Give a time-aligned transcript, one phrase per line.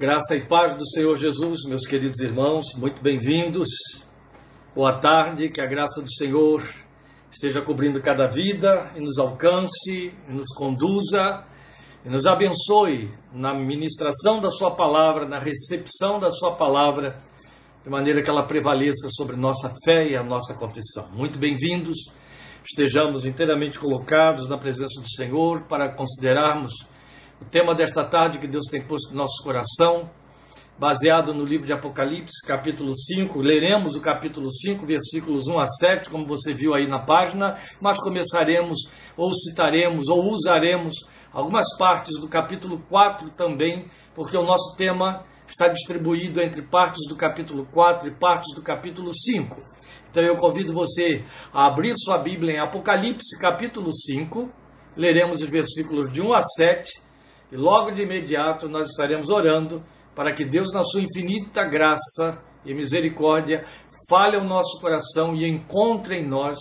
[0.00, 3.68] Graça e paz do Senhor Jesus, meus queridos irmãos, muito bem-vindos.
[4.74, 6.66] Boa tarde, que a graça do Senhor
[7.30, 11.44] esteja cobrindo cada vida e nos alcance, e nos conduza
[12.02, 17.18] e nos abençoe na ministração da Sua palavra, na recepção da Sua palavra,
[17.84, 21.10] de maneira que ela prevaleça sobre nossa fé e a nossa confissão.
[21.12, 21.98] Muito bem-vindos,
[22.66, 26.72] estejamos inteiramente colocados na presença do Senhor para considerarmos
[27.40, 30.10] o tema desta tarde que Deus tem posto no nosso coração,
[30.78, 33.40] baseado no livro de Apocalipse, capítulo 5.
[33.40, 37.98] Leremos o capítulo 5, versículos 1 a 7, como você viu aí na página, mas
[37.98, 38.78] começaremos,
[39.16, 40.94] ou citaremos, ou usaremos
[41.32, 47.16] algumas partes do capítulo 4 também, porque o nosso tema está distribuído entre partes do
[47.16, 49.56] capítulo 4 e partes do capítulo 5.
[50.10, 54.50] Então eu convido você a abrir sua Bíblia em Apocalipse, capítulo 5.
[54.96, 57.09] Leremos os versículos de 1 a 7
[57.50, 59.82] e logo de imediato nós estaremos orando
[60.14, 63.64] para que Deus, na sua infinita graça e misericórdia,
[64.08, 66.58] fale ao nosso coração e encontre em nós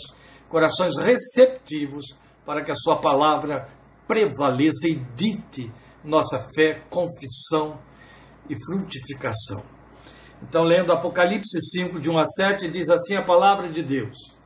[0.48, 2.06] corações receptivos
[2.46, 3.68] para que a sua palavra
[4.08, 5.72] prevaleça e dite
[6.04, 7.80] nossa fé, confissão
[8.50, 9.64] e frutificação.
[10.42, 14.40] Então, lendo Apocalipse 5, de 1 a 7, diz assim a palavra de Deus.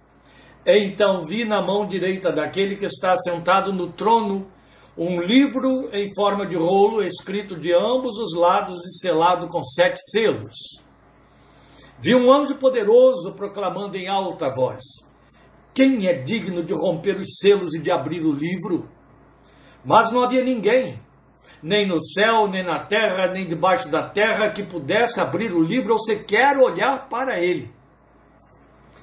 [0.66, 4.48] Então vi na mão direita daquele que está sentado no trono
[4.98, 9.98] um livro em forma de rolo, escrito de ambos os lados e selado com sete
[10.12, 10.56] selos.
[12.00, 14.84] Vi um anjo poderoso proclamando em alta voz:
[15.74, 18.88] Quem é digno de romper os selos e de abrir o livro?
[19.84, 21.00] Mas não havia ninguém,
[21.62, 25.94] nem no céu, nem na terra, nem debaixo da terra, que pudesse abrir o livro
[25.94, 27.72] ou sequer olhar para ele.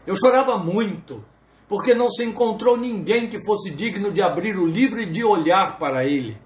[0.06, 1.24] Eu chorava muito
[1.70, 5.78] porque não se encontrou ninguém que fosse digno de abrir o livro e de olhar
[5.78, 6.36] para ele.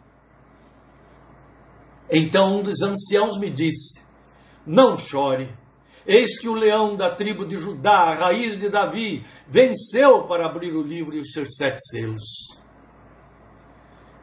[2.13, 3.99] Então um dos anciãos me disse:
[4.67, 5.49] Não chore.
[6.07, 10.77] Eis que o leão da tribo de Judá, a raiz de Davi, venceu para abrir
[10.77, 12.59] o livro e os seus sete selos.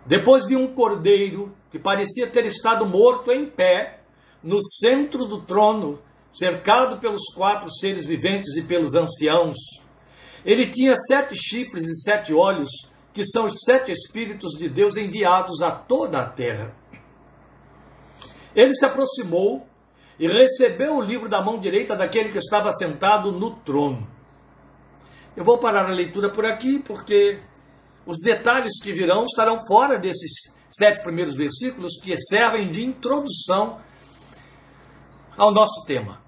[0.05, 4.01] Depois vi um cordeiro que parecia ter estado morto em pé
[4.43, 5.99] no centro do trono,
[6.31, 9.57] cercado pelos quatro seres viventes e pelos anciãos.
[10.45, 12.69] Ele tinha sete chifres e sete olhos,
[13.13, 16.73] que são os sete Espíritos de Deus enviados a toda a terra.
[18.55, 19.65] Ele se aproximou
[20.19, 24.07] e recebeu o livro da mão direita daquele que estava sentado no trono.
[25.35, 27.39] Eu vou parar a leitura por aqui, porque
[28.05, 30.31] os detalhes que virão estarão fora desses
[30.69, 33.79] sete primeiros versículos que servem de introdução
[35.37, 36.21] ao nosso tema.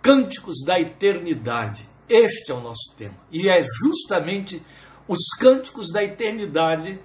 [0.00, 1.91] Cânticos da eternidade.
[2.12, 3.16] Este é o nosso tema.
[3.30, 4.62] E é justamente
[5.08, 7.00] os cânticos da eternidade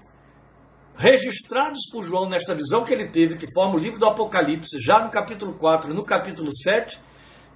[0.98, 5.02] registrados por João nesta visão que ele teve, que forma o livro do Apocalipse, já
[5.02, 7.00] no capítulo 4 e no capítulo 7,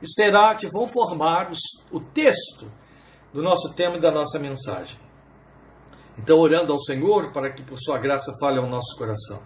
[0.01, 1.59] e será que vão formar os,
[1.91, 2.71] o texto
[3.33, 4.97] do nosso tema e da nossa mensagem.
[6.17, 9.41] Então, orando ao Senhor para que por sua graça fale ao nosso coração.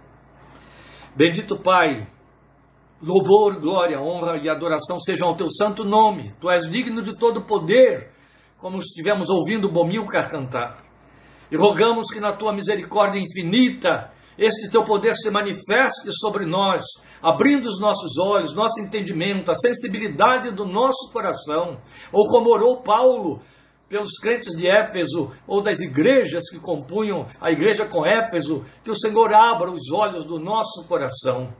[1.15, 2.07] Bendito Pai,
[3.05, 6.33] Louvor, glória, honra e adoração sejam ao teu santo nome.
[6.41, 8.11] Tu és digno de todo poder,
[8.57, 10.83] como estivemos ouvindo Bomilcar cantar.
[11.51, 16.83] E rogamos que na tua misericórdia infinita este teu poder se manifeste sobre nós,
[17.21, 21.77] abrindo os nossos olhos, nosso entendimento, a sensibilidade do nosso coração.
[22.11, 23.39] Ou como orou Paulo
[23.87, 28.95] pelos crentes de Éfeso ou das igrejas que compunham a igreja com Éfeso, que o
[28.95, 31.53] Senhor abra os olhos do nosso coração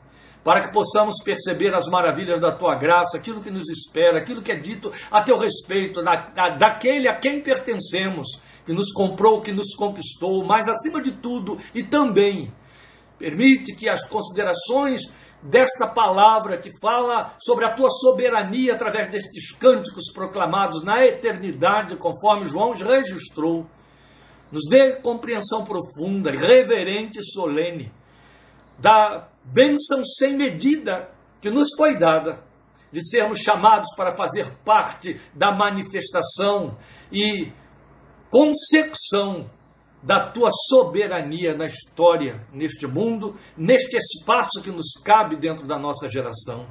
[0.46, 4.52] para que possamos perceber as maravilhas da tua graça, aquilo que nos espera, aquilo que
[4.52, 9.52] é dito a teu respeito, da, da, daquele a quem pertencemos, que nos comprou, que
[9.52, 12.54] nos conquistou, mas acima de tudo e também
[13.18, 15.02] permite que as considerações
[15.42, 22.46] desta palavra que fala sobre a tua soberania através destes cânticos proclamados na eternidade, conforme
[22.46, 23.66] João registrou,
[24.52, 27.92] nos dê compreensão profunda, reverente e solene
[28.80, 31.10] da bênção sem medida
[31.42, 32.44] que nos foi dada,
[32.92, 36.78] de sermos chamados para fazer parte da manifestação
[37.12, 37.52] e
[38.30, 39.50] consecução
[40.02, 46.08] da tua soberania na história, neste mundo, neste espaço que nos cabe dentro da nossa
[46.10, 46.68] geração.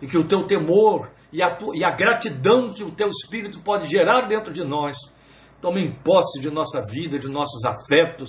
[0.00, 3.60] E que o teu temor e a, tua, e a gratidão que o teu Espírito
[3.62, 4.96] pode gerar dentro de nós
[5.60, 8.28] tomem posse de nossa vida, de nossos afetos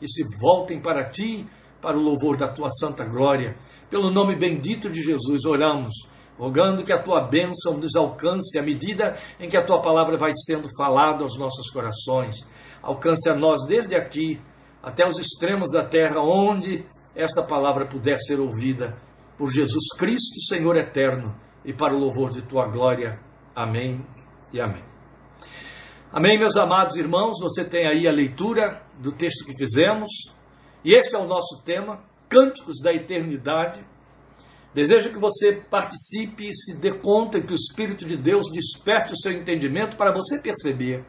[0.00, 1.46] e se voltem para ti
[1.80, 3.56] para o louvor da tua santa glória.
[3.90, 5.92] Pelo nome bendito de Jesus, oramos,
[6.38, 10.32] rogando que a tua bênção nos alcance à medida em que a tua palavra vai
[10.46, 12.36] sendo falada aos nossos corações.
[12.82, 14.40] Alcance a nós desde aqui
[14.82, 18.96] até os extremos da terra, onde esta palavra puder ser ouvida,
[19.36, 21.34] por Jesus Cristo, Senhor eterno,
[21.64, 23.18] e para o louvor de tua glória.
[23.54, 24.04] Amém
[24.52, 24.84] e amém.
[26.12, 30.08] Amém, meus amados irmãos, você tem aí a leitura do texto que fizemos,
[30.84, 33.84] e esse é o nosso tema, Cânticos da Eternidade.
[34.74, 39.18] Desejo que você participe e se dê conta que o Espírito de Deus desperte o
[39.18, 41.04] seu entendimento para você perceber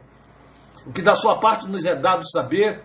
[0.86, 2.82] o que da sua parte nos é dado saber,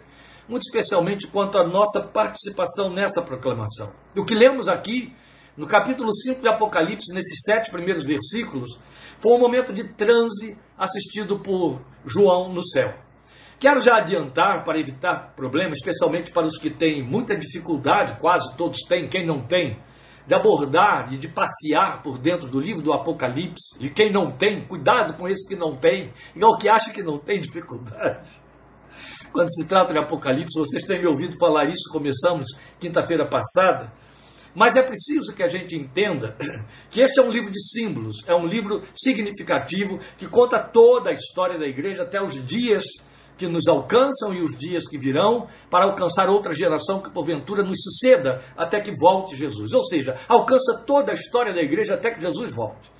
[0.48, 3.92] muito especialmente quanto à nossa participação nessa proclamação.
[4.16, 5.14] O que lemos aqui,
[5.58, 8.80] no capítulo 5 de Apocalipse, nesses sete primeiros versículos,
[9.20, 12.94] foi um momento de transe assistido por João no céu.
[13.60, 18.78] Quero já adiantar, para evitar problemas, especialmente para os que têm muita dificuldade, quase todos
[18.88, 19.80] têm, quem não tem,
[20.28, 24.68] de abordar e de passear por dentro do livro do Apocalipse, e quem não tem,
[24.68, 28.30] cuidado com esse que não tem, e ao que acha que não tem dificuldade.
[29.34, 32.46] Quando se trata de Apocalipse, vocês têm me ouvido falar isso, começamos
[32.80, 33.92] quinta-feira passada,
[34.54, 36.38] mas é preciso que a gente entenda
[36.92, 41.14] que esse é um livro de símbolos, é um livro significativo que conta toda a
[41.14, 42.84] história da igreja até os dias
[43.38, 47.78] que nos alcançam e os dias que virão, para alcançar outra geração que porventura nos
[47.82, 49.72] suceda até que volte Jesus.
[49.74, 52.98] Ou seja, alcança toda a história da igreja até que Jesus volte.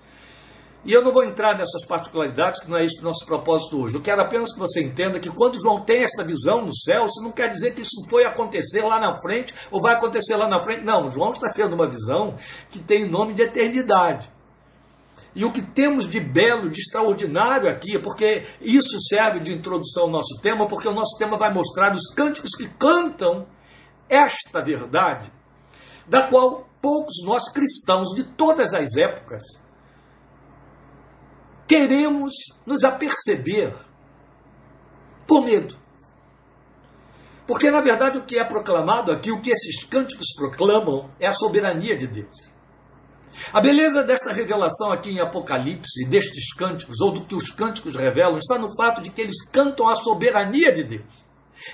[0.86, 3.96] E eu não vou entrar nessas particularidades, que não é isso o nosso propósito hoje.
[3.96, 7.22] Eu quero apenas que você entenda que quando João tem essa visão no céu, isso
[7.22, 10.64] não quer dizer que isso foi acontecer lá na frente ou vai acontecer lá na
[10.64, 10.86] frente.
[10.86, 12.38] Não, João está tendo uma visão
[12.70, 14.32] que tem nome de eternidade.
[15.38, 20.06] E o que temos de belo, de extraordinário aqui, é porque isso serve de introdução
[20.06, 23.46] ao nosso tema, porque o nosso tema vai mostrar os cânticos que cantam
[24.10, 25.32] esta verdade,
[26.08, 29.44] da qual poucos nós cristãos de todas as épocas
[31.68, 32.34] queremos
[32.66, 33.78] nos aperceber
[35.28, 35.78] por medo.
[37.46, 41.32] Porque, na verdade, o que é proclamado aqui, o que esses cânticos proclamam, é a
[41.32, 42.47] soberania de Deus.
[43.54, 48.38] A beleza dessa revelação aqui em Apocalipse, destes cânticos, ou do que os cânticos revelam,
[48.38, 51.26] está no fato de que eles cantam a soberania de Deus.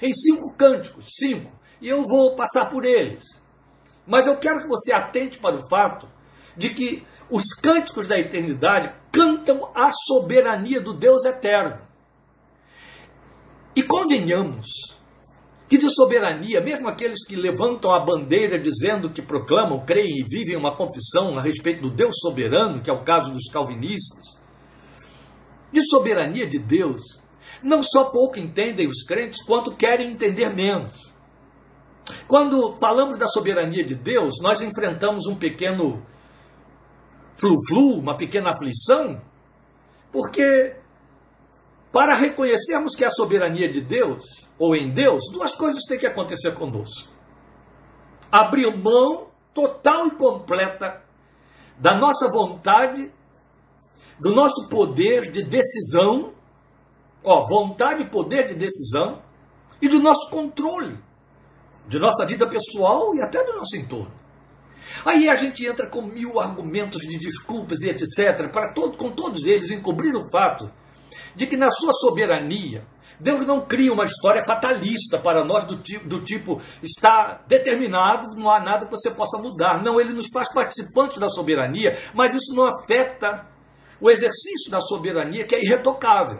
[0.01, 1.51] Em cinco cânticos, cinco,
[1.81, 3.23] e eu vou passar por eles.
[4.05, 6.07] Mas eu quero que você atente para o fato
[6.57, 11.81] de que os cânticos da eternidade cantam a soberania do Deus eterno.
[13.75, 14.67] E convenhamos,
[15.67, 20.57] que de soberania, mesmo aqueles que levantam a bandeira dizendo que proclamam, creem e vivem
[20.57, 24.41] uma confissão a respeito do Deus soberano, que é o caso dos calvinistas,
[25.71, 27.01] de soberania de Deus,
[27.63, 31.11] não só pouco entendem os crentes, quanto querem entender menos.
[32.27, 36.05] Quando falamos da soberania de Deus, nós enfrentamos um pequeno
[37.35, 39.21] flu-flu, uma pequena aflição,
[40.11, 40.75] porque
[41.91, 44.23] para reconhecermos que é a soberania de Deus,
[44.57, 47.09] ou em Deus, duas coisas têm que acontecer conosco.
[48.31, 51.03] Abrir mão total e completa
[51.79, 53.11] da nossa vontade,
[54.19, 56.33] do nosso poder de decisão,
[57.23, 59.21] ó, vontade e poder de decisão,
[59.81, 60.97] e do nosso controle,
[61.87, 64.23] de nossa vida pessoal e até do nosso entorno.
[65.05, 69.43] Aí a gente entra com mil argumentos de desculpas e etc., para todo, com todos
[69.43, 70.71] eles encobrir o fato
[71.35, 72.85] de que na sua soberania,
[73.19, 78.49] Deus não cria uma história fatalista para nós do tipo, do tipo está determinado, não
[78.49, 79.83] há nada que você possa mudar.
[79.83, 83.47] Não, ele nos faz participantes da soberania, mas isso não afeta
[83.99, 86.39] o exercício da soberania que é irretocável.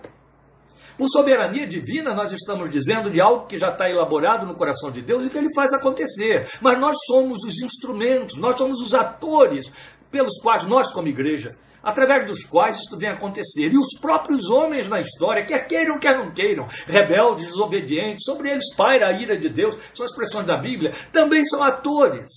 [0.97, 5.01] Por soberania divina, nós estamos dizendo de algo que já está elaborado no coração de
[5.01, 6.47] Deus e que ele faz acontecer.
[6.61, 9.65] Mas nós somos os instrumentos, nós somos os atores
[10.11, 11.49] pelos quais nós, como igreja,
[11.83, 13.71] através dos quais isso vem acontecer.
[13.71, 18.73] E os próprios homens na história, quer queiram, quer não queiram, rebeldes, desobedientes, sobre eles
[18.75, 22.29] paira a ira de Deus, são expressões da Bíblia, também são atores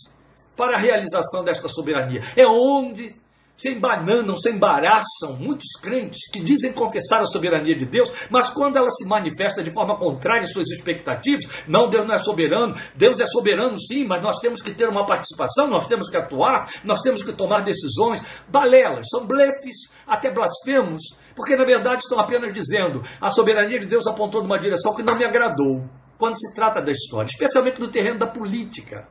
[0.56, 2.22] para a realização desta soberania.
[2.36, 3.14] É onde
[3.56, 8.76] se embananam, se embaraçam muitos crentes que dizem confessar a soberania de Deus, mas quando
[8.76, 13.18] ela se manifesta de forma contrária às suas expectativas, não, Deus não é soberano, Deus
[13.20, 17.00] é soberano sim, mas nós temos que ter uma participação, nós temos que atuar, nós
[17.00, 18.22] temos que tomar decisões.
[18.48, 21.02] Balelas, são blefes, até blasfemos,
[21.34, 25.16] porque na verdade estão apenas dizendo a soberania de Deus apontou numa direção que não
[25.16, 25.84] me agradou
[26.18, 29.06] quando se trata da história, especialmente no terreno da política.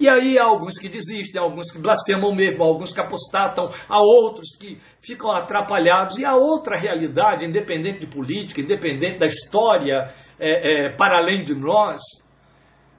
[0.00, 3.68] E aí há alguns que desistem, há alguns que blasfemam mesmo, há alguns que apostatam,
[3.86, 6.16] há outros que ficam atrapalhados.
[6.18, 11.54] E há outra realidade, independente de política, independente da história é, é, para além de
[11.54, 12.00] nós,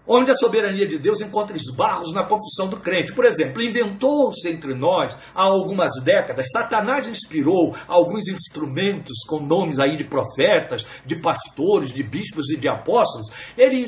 [0.07, 3.13] onde a soberania de Deus encontra esbarros na confissão do crente.
[3.13, 9.95] Por exemplo, inventou-se entre nós há algumas décadas, Satanás inspirou alguns instrumentos com nomes aí
[9.95, 13.27] de profetas, de pastores, de bispos e de apóstolos.
[13.57, 13.85] Ele,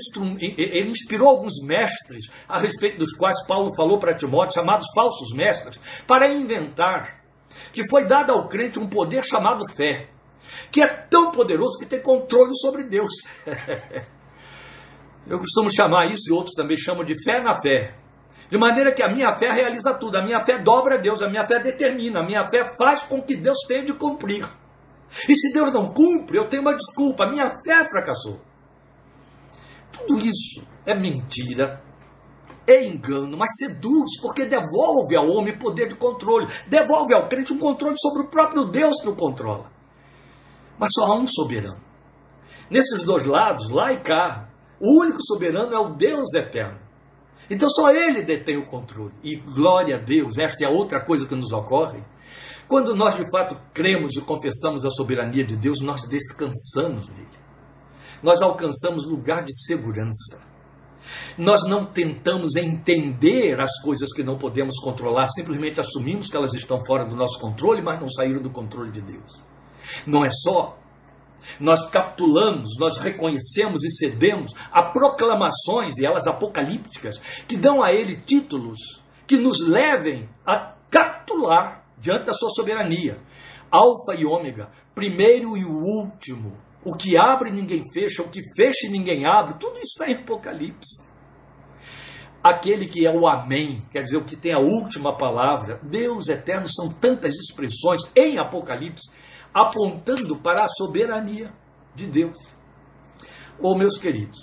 [0.58, 5.79] ele inspirou alguns mestres a respeito dos quais Paulo falou para Timóteo, chamados falsos mestres,
[6.08, 7.24] para inventar
[7.72, 10.10] que foi dado ao crente um poder chamado fé,
[10.72, 13.12] que é tão poderoso que tem controle sobre Deus.
[15.27, 17.96] Eu costumo chamar isso, e outros também chamam de fé na fé.
[18.50, 21.48] De maneira que a minha fé realiza tudo, a minha fé dobra Deus, a minha
[21.48, 24.46] fé determina, a minha fé faz com que Deus tenha de cumprir.
[25.27, 28.39] E se Deus não cumpre, eu tenho uma desculpa, a minha fé fracassou.
[29.92, 31.82] Tudo isso é mentira,
[32.68, 37.60] é engano, mas seduz, porque devolve ao homem poder de controle, devolve ao crente um
[37.60, 39.72] controle sobre o próprio Deus que o controla.
[40.77, 41.82] Mas só há um soberano.
[42.70, 44.50] Nesses dois lados, lá e cá,
[44.84, 46.78] o único soberano é o Deus eterno.
[47.50, 49.13] Então só ele detém o controle.
[49.24, 52.04] E glória a Deus, esta é outra coisa que nos ocorre.
[52.68, 57.30] Quando nós de fato cremos e confessamos a soberania de Deus, nós descansamos nele.
[58.22, 60.42] Nós alcançamos lugar de segurança.
[61.38, 66.84] Nós não tentamos entender as coisas que não podemos controlar, simplesmente assumimos que elas estão
[66.86, 69.46] fora do nosso controle, mas não saíram do controle de Deus.
[70.06, 70.78] Não é só
[71.59, 78.21] nós capitulamos, nós reconhecemos e cedemos a proclamações, e elas apocalípticas, que dão a ele
[78.21, 78.79] títulos
[79.27, 83.17] que nos levem a capitular diante da sua soberania.
[83.71, 88.89] Alfa e ômega, primeiro e o último, o que abre ninguém fecha, o que fecha
[88.89, 91.01] ninguém abre, tudo isso está em Apocalipse.
[92.43, 96.67] Aquele que é o Amém, quer dizer, o que tem a última palavra, Deus eterno,
[96.67, 99.09] são tantas expressões em Apocalipse
[99.53, 101.53] apontando para a soberania
[101.95, 102.38] de Deus.
[103.60, 104.39] Ô oh, meus queridos,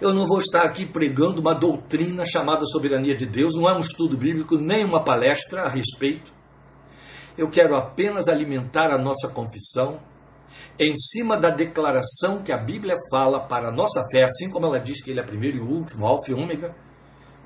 [0.00, 3.80] eu não vou estar aqui pregando uma doutrina chamada soberania de Deus, não é um
[3.80, 6.32] estudo bíblico, nem uma palestra a respeito.
[7.36, 10.00] Eu quero apenas alimentar a nossa confissão
[10.78, 14.80] em cima da declaração que a Bíblia fala para a nossa fé, assim como ela
[14.80, 16.74] diz que ele é primeiro e último, alfa e ômega,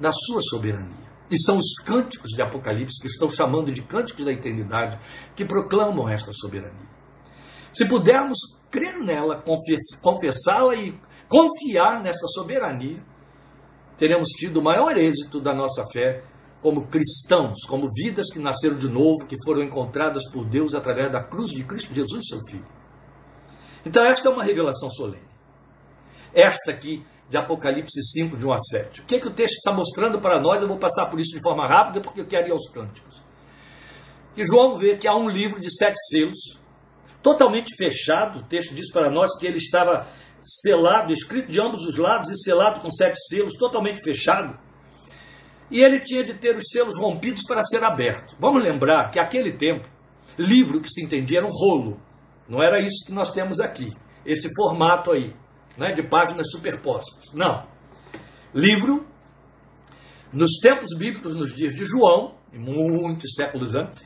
[0.00, 1.05] da sua soberania.
[1.30, 4.99] E são os cânticos de Apocalipse que estão chamando de cânticos da eternidade
[5.35, 6.88] que proclamam esta soberania.
[7.73, 8.38] Se pudermos
[8.71, 9.42] crer nela,
[10.00, 13.02] confessá-la e confiar nessa soberania,
[13.99, 16.23] teremos tido o maior êxito da nossa fé
[16.62, 21.23] como cristãos, como vidas que nasceram de novo, que foram encontradas por Deus através da
[21.23, 22.66] cruz de Cristo Jesus, seu Filho.
[23.85, 25.28] Então, esta é uma revelação solene.
[26.35, 29.00] Esta aqui de Apocalipse 5, de 1 a 7.
[29.00, 30.62] O que, é que o texto está mostrando para nós?
[30.62, 33.23] Eu vou passar por isso de forma rápida, porque eu quero ir aos cânticos.
[34.37, 36.59] E João vê que há um livro de sete selos,
[37.23, 38.40] totalmente fechado.
[38.40, 40.06] O texto diz para nós que ele estava
[40.40, 44.56] selado, escrito de ambos os lados e selado com sete selos, totalmente fechado.
[45.68, 48.37] E ele tinha de ter os selos rompidos para ser aberto.
[48.38, 49.88] Vamos lembrar que aquele tempo,
[50.38, 51.99] livro que se entendia era um rolo.
[52.49, 53.92] Não era isso que nós temos aqui,
[54.25, 55.35] esse formato aí
[55.76, 57.33] né, de páginas superpostas.
[57.33, 57.66] Não.
[58.54, 59.06] Livro,
[60.33, 64.02] nos tempos bíblicos, nos dias de João, e muitos séculos antes,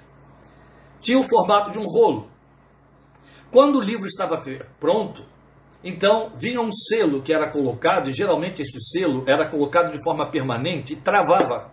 [1.00, 2.28] tinha o formato de um rolo.
[3.50, 4.42] Quando o livro estava
[4.78, 5.24] pronto,
[5.82, 10.30] então vinha um selo que era colocado, e geralmente este selo era colocado de forma
[10.30, 11.72] permanente e travava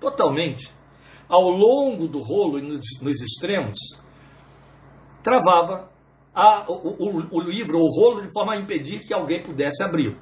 [0.00, 0.70] totalmente.
[1.28, 3.78] Ao longo do rolo e nos, nos extremos,
[5.22, 5.91] travava
[6.34, 10.16] a, o, o, o livro, o rolo, de forma a impedir que alguém pudesse abrir.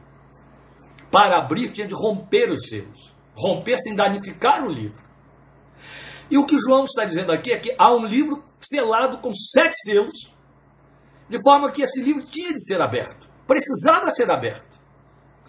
[1.10, 3.14] Para abrir, tinha de romper os selos.
[3.34, 5.02] Romper sem danificar o livro.
[6.30, 9.74] E o que João está dizendo aqui é que há um livro selado com sete
[9.82, 10.14] selos,
[11.28, 13.28] de forma que esse livro tinha de ser aberto.
[13.46, 14.69] Precisava ser aberto.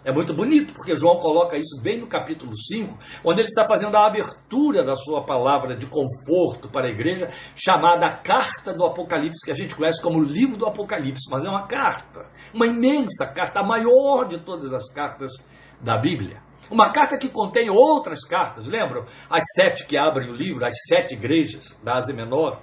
[0.03, 3.95] É muito bonito, porque João coloca isso bem no capítulo 5, onde ele está fazendo
[3.95, 9.51] a abertura da sua palavra de conforto para a igreja, chamada Carta do Apocalipse, que
[9.51, 13.59] a gente conhece como o livro do Apocalipse, mas é uma carta, uma imensa carta,
[13.59, 15.31] a maior de todas as cartas
[15.79, 16.41] da Bíblia.
[16.71, 19.05] Uma carta que contém outras cartas, lembram?
[19.29, 22.59] As sete que abrem o livro, as sete igrejas da Ásia Menor.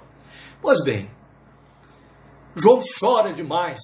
[0.61, 1.09] Pois bem,
[2.53, 3.79] João chora demais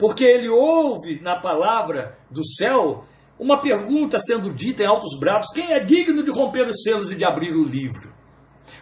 [0.00, 3.04] porque ele ouve na palavra do céu
[3.38, 7.14] uma pergunta sendo dita em altos braços: quem é digno de romper os selos e
[7.14, 8.10] de abrir o livro?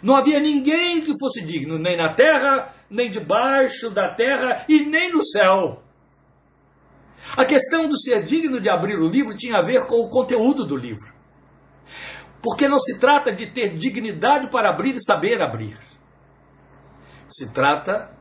[0.00, 5.10] Não havia ninguém que fosse digno, nem na terra, nem debaixo da terra e nem
[5.10, 5.82] no céu.
[7.36, 10.64] A questão do ser digno de abrir o livro tinha a ver com o conteúdo
[10.64, 11.12] do livro.
[12.40, 15.76] Porque não se trata de ter dignidade para abrir e saber abrir.
[17.28, 18.16] Se trata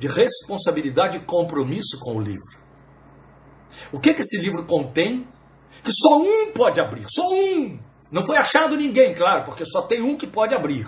[0.00, 2.58] de responsabilidade e compromisso com o livro.
[3.92, 5.28] O que, que esse livro contém
[5.84, 7.78] que só um pode abrir, só um.
[8.10, 10.86] Não foi achado ninguém, claro, porque só tem um que pode abrir.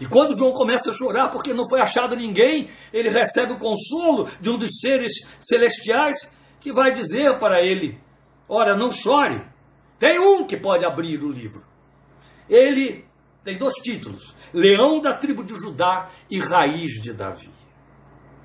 [0.00, 4.28] E quando João começa a chorar porque não foi achado ninguém, ele recebe o consolo
[4.40, 6.18] de um dos seres celestiais
[6.60, 7.98] que vai dizer para ele:
[8.48, 9.46] Ora, não chore,
[9.98, 11.62] tem um que pode abrir o livro.
[12.48, 13.04] Ele
[13.44, 17.61] tem dois títulos: Leão da tribo de Judá e Raiz de Davi.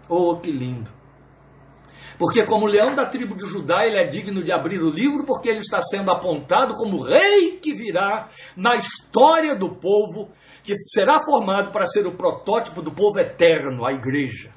[0.09, 0.97] Oh, que lindo!
[2.17, 5.49] Porque, como leão da tribo de Judá, ele é digno de abrir o livro, porque
[5.49, 10.31] ele está sendo apontado como rei que virá na história do povo,
[10.63, 14.51] que será formado para ser o protótipo do povo eterno, a igreja.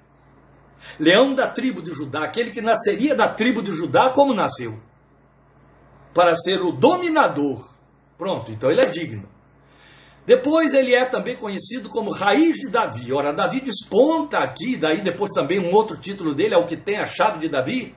[0.99, 4.79] Leão da tribo de Judá, aquele que nasceria da tribo de Judá, como nasceu?
[6.15, 7.69] Para ser o dominador.
[8.17, 9.29] Pronto, então ele é digno.
[10.31, 13.13] Depois ele é também conhecido como Raiz de Davi.
[13.13, 17.01] Ora, Davi desponta aqui, daí depois também um outro título dele é o que tem
[17.01, 17.93] a chave de Davi,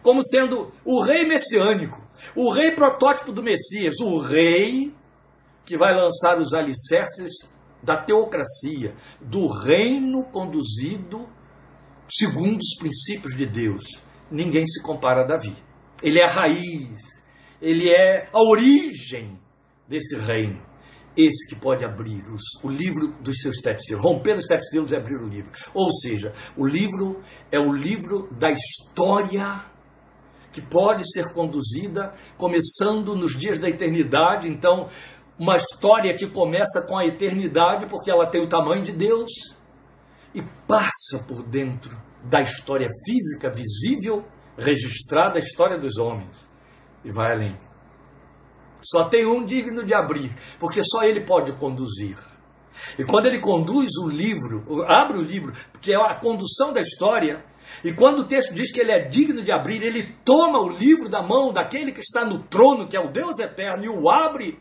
[0.00, 2.00] como sendo o rei messiânico,
[2.36, 4.94] o rei protótipo do Messias, o rei
[5.64, 7.32] que vai lançar os alicerces
[7.82, 11.26] da teocracia, do reino conduzido
[12.08, 13.82] segundo os princípios de Deus.
[14.30, 15.56] Ninguém se compara a Davi.
[16.00, 17.02] Ele é a raiz,
[17.60, 19.36] ele é a origem
[19.88, 20.65] desse reino
[21.16, 24.92] esse que pode abrir os, o livro dos seus sete selos, romper os sete selos
[24.92, 25.50] e abrir o livro.
[25.74, 29.64] Ou seja, o livro é o livro da história
[30.52, 34.48] que pode ser conduzida começando nos dias da eternidade.
[34.48, 34.88] Então,
[35.38, 39.30] uma história que começa com a eternidade, porque ela tem o tamanho de Deus
[40.34, 44.24] e passa por dentro da história física, visível,
[44.56, 46.34] registrada, a história dos homens,
[47.04, 47.65] e vai além.
[48.82, 52.16] Só tem um digno de abrir, porque só ele pode conduzir.
[52.98, 57.44] E quando ele conduz o livro, abre o livro, porque é a condução da história,
[57.84, 61.08] e quando o texto diz que ele é digno de abrir, ele toma o livro
[61.08, 64.58] da mão daquele que está no trono, que é o Deus eterno, e o abre.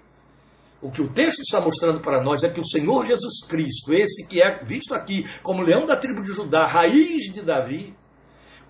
[0.81, 4.27] O que o texto está mostrando para nós é que o Senhor Jesus Cristo, esse
[4.27, 7.95] que é visto aqui como leão da tribo de Judá, raiz de Davi,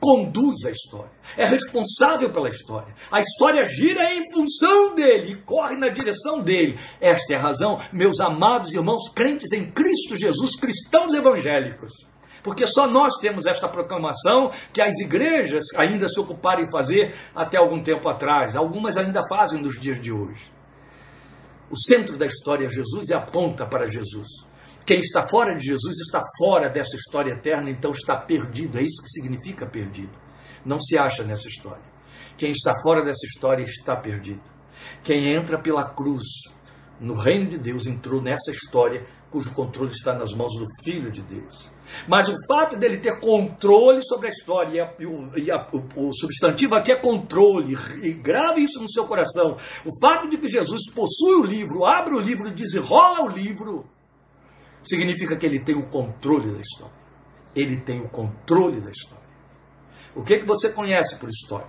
[0.06, 2.94] conduz a história, é responsável pela história.
[3.12, 6.78] A história gira em função dele corre na direção dele.
[7.02, 11.92] Esta é a razão, meus amados irmãos crentes em Cristo Jesus, cristãos evangélicos.
[12.44, 17.58] Porque só nós temos esta proclamação que as igrejas ainda se ocuparam em fazer até
[17.58, 18.56] algum tempo atrás.
[18.56, 20.54] Algumas ainda fazem nos dias de hoje.
[21.72, 24.45] O centro da história é Jesus e aponta para Jesus.
[24.86, 28.80] Quem está fora de Jesus está fora dessa história eterna, então está perdido.
[28.80, 30.14] É isso que significa perdido.
[30.64, 31.84] Não se acha nessa história.
[32.38, 34.44] Quem está fora dessa história está perdido.
[35.04, 36.24] Quem entra pela cruz
[37.00, 41.22] no reino de Deus entrou nessa história cujo controle está nas mãos do Filho de
[41.24, 41.70] Deus.
[42.08, 46.14] Mas o fato dele ter controle sobre a história, e, o, e a, o, o,
[46.14, 49.58] substantivo aqui é controle, e grave isso no seu coração.
[49.86, 53.86] O fato de que Jesus possui o livro, abre o livro, desenrola o livro,
[54.90, 56.96] significa que ele tem o controle da história.
[57.56, 59.26] Ele tem o controle da história.
[60.16, 61.68] O que, é que você conhece por história?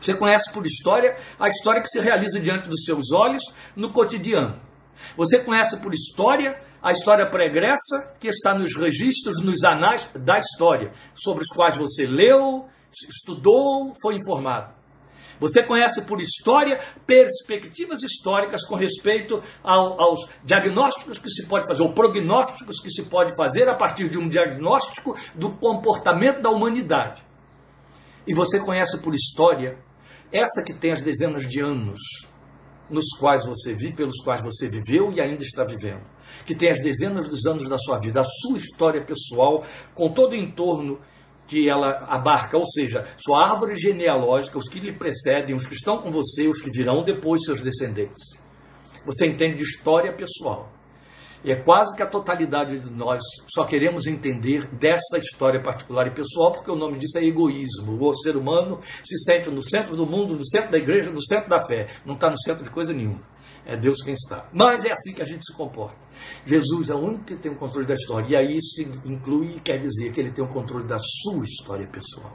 [0.00, 3.42] Você conhece por história a história que se realiza diante dos seus olhos
[3.74, 4.60] no cotidiano.
[5.16, 10.92] Você conhece por história a história pregressa que está nos registros, nos anais da história,
[11.14, 12.68] sobre os quais você leu,
[13.08, 14.75] estudou, foi informado.
[15.40, 21.82] Você conhece por história perspectivas históricas com respeito ao, aos diagnósticos que se pode fazer,
[21.82, 27.22] ou prognósticos que se pode fazer a partir de um diagnóstico do comportamento da humanidade.
[28.26, 29.78] E você conhece por história
[30.32, 32.00] essa que tem as dezenas de anos
[32.90, 36.04] nos quais você vive, pelos quais você viveu e ainda está vivendo,
[36.44, 40.32] que tem as dezenas dos anos da sua vida, a sua história pessoal, com todo
[40.32, 41.00] o entorno
[41.46, 45.98] que ela abarca, ou seja, sua árvore genealógica, os que lhe precedem, os que estão
[45.98, 48.36] com você, os que virão depois, seus descendentes.
[49.04, 50.72] Você entende de história pessoal.
[51.44, 53.20] E é quase que a totalidade de nós
[53.54, 57.96] só queremos entender dessa história particular e pessoal, porque o nome disso é egoísmo.
[58.00, 61.48] O ser humano se sente no centro do mundo, no centro da igreja, no centro
[61.48, 61.86] da fé.
[62.04, 63.20] Não está no centro de coisa nenhuma.
[63.66, 64.48] É Deus quem está.
[64.52, 65.98] Mas é assim que a gente se comporta.
[66.46, 68.28] Jesus é o único que tem o controle da história.
[68.30, 72.32] E aí isso inclui, quer dizer, que ele tem o controle da sua história pessoal.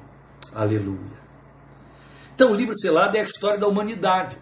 [0.54, 1.22] Aleluia.
[2.36, 4.38] Então, o livro selado é a história da humanidade.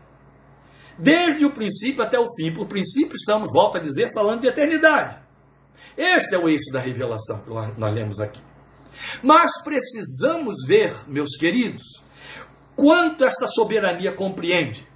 [0.98, 2.52] Desde o princípio até o fim.
[2.52, 5.22] Por princípio, estamos, volto a dizer, falando de eternidade.
[5.96, 7.50] Este é o eixo da revelação que
[7.80, 8.42] nós lemos aqui.
[9.24, 11.84] Mas precisamos ver, meus queridos,
[12.76, 14.89] quanto esta soberania compreende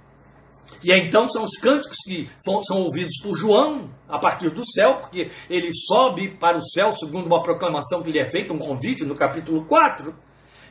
[0.82, 2.28] e então são os cânticos que
[2.62, 7.26] são ouvidos por João a partir do céu, porque ele sobe para o céu segundo
[7.26, 10.14] uma proclamação que lhe é feita, um convite no capítulo 4.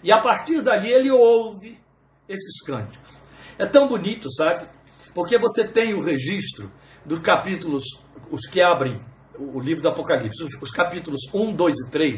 [0.04, 1.80] E a partir dali ele ouve
[2.28, 3.10] esses cânticos.
[3.58, 4.68] É tão bonito, sabe?
[5.14, 6.72] Porque você tem o registro
[7.06, 7.84] dos capítulos,
[8.32, 9.02] os que abrem
[9.38, 12.16] o livro do Apocalipse, os, os capítulos 1, 2 e 3,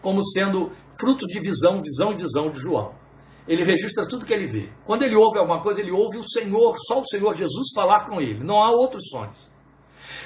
[0.00, 2.94] como sendo frutos de visão, visão e visão de João.
[3.48, 4.68] Ele registra tudo que ele vê.
[4.84, 8.20] Quando ele ouve alguma coisa, ele ouve o Senhor, só o Senhor Jesus falar com
[8.20, 8.44] ele.
[8.44, 9.50] Não há outros sons.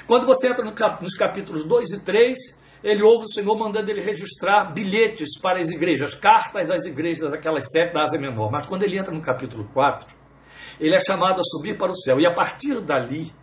[0.07, 0.63] Quando você entra
[1.01, 2.37] nos capítulos 2 e 3,
[2.83, 7.63] ele ouve o Senhor mandando ele registrar bilhetes para as igrejas, cartas às igrejas daquelas
[7.71, 8.51] sete da Ásia Menor.
[8.51, 10.07] Mas quando ele entra no capítulo 4,
[10.79, 12.19] ele é chamado a subir para o céu.
[12.19, 13.33] E a partir dali,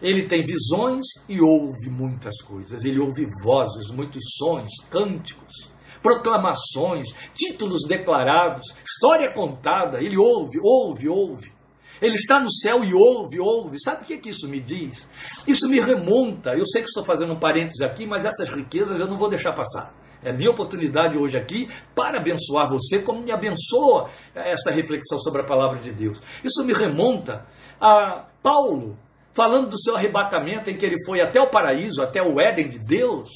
[0.00, 2.84] ele tem visões e ouve muitas coisas.
[2.84, 5.71] Ele ouve vozes, muitos sons, cânticos,
[6.02, 10.02] proclamações, títulos declarados, história contada.
[10.02, 11.52] Ele ouve, ouve, ouve.
[12.00, 13.78] Ele está no céu e ouve, ouve.
[13.80, 15.06] Sabe o que, é que isso me diz?
[15.46, 16.50] Isso me remonta.
[16.50, 19.52] Eu sei que estou fazendo um parênteses aqui, mas essas riquezas eu não vou deixar
[19.52, 19.94] passar.
[20.24, 25.46] É minha oportunidade hoje aqui para abençoar você, como me abençoa essa reflexão sobre a
[25.46, 26.20] palavra de Deus.
[26.44, 27.44] Isso me remonta
[27.80, 28.96] a Paulo,
[29.34, 32.78] falando do seu arrebatamento em que ele foi até o paraíso, até o Éden de
[32.78, 33.30] Deus.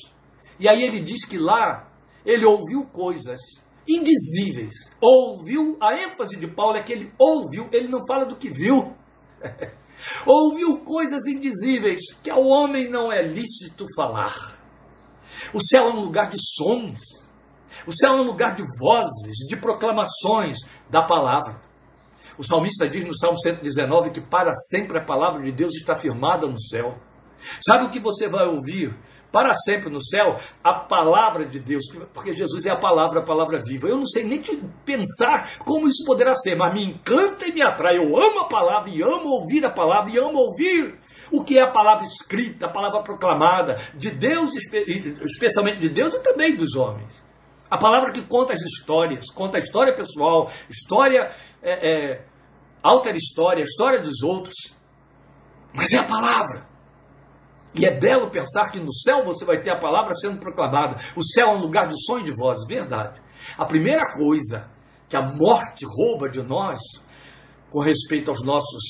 [0.59, 1.89] E aí ele diz que lá
[2.27, 3.41] ele ouviu coisas
[3.89, 4.75] indizíveis.
[5.01, 8.93] Ouviu, a ênfase de Paulo é que ele ouviu, ele não fala do que viu.
[10.27, 14.59] ouviu coisas indizíveis que ao homem não é lícito falar.
[15.55, 16.99] O céu é um lugar de sons.
[17.87, 20.59] O céu é um lugar de vozes, de proclamações
[20.91, 21.61] da palavra.
[22.39, 26.47] O salmista diz no Salmo 119 que para sempre a palavra de Deus está firmada
[26.47, 26.99] no céu.
[27.65, 28.97] Sabe o que você vai ouvir
[29.33, 31.83] para sempre no céu a palavra de Deus,
[32.15, 33.89] porque Jesus é a palavra, a palavra viva.
[33.89, 34.41] Eu não sei nem
[34.85, 37.97] pensar como isso poderá ser, mas me encanta e me atrai.
[37.97, 40.99] Eu amo a palavra e amo ouvir a palavra e amo ouvir
[41.33, 46.23] o que é a palavra escrita, a palavra proclamada de Deus, especialmente de Deus e
[46.23, 47.13] também dos homens.
[47.69, 52.27] A palavra que conta as histórias, conta a história pessoal, história, é, é,
[52.83, 54.55] altera história, história dos outros.
[55.75, 56.76] Mas é a palavra.
[57.79, 60.97] E é belo pensar que no céu você vai ter a palavra sendo proclamada.
[61.17, 63.21] O céu é um lugar de sonho de vozes, verdade.
[63.57, 64.71] A primeira coisa
[65.09, 66.81] que a morte rouba de nós,
[67.71, 68.83] com respeito aos nossos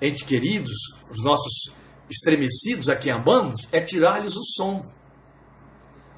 [0.00, 0.76] entes queridos,
[1.10, 1.72] os nossos
[2.10, 4.82] estremecidos a quem amamos, é tirar-lhes o som.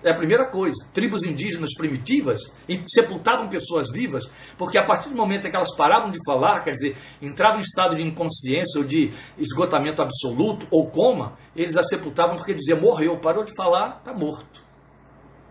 [0.02, 0.76] É a primeira coisa.
[0.94, 2.40] Tribos indígenas primitivas
[2.86, 4.24] sepultavam pessoas vivas,
[4.56, 7.60] porque a partir do momento em que elas paravam de falar, quer dizer, entravam em
[7.60, 13.20] estado de inconsciência ou de esgotamento absoluto ou coma, eles a sepultavam porque diziam: morreu,
[13.20, 14.64] parou de falar, está morto.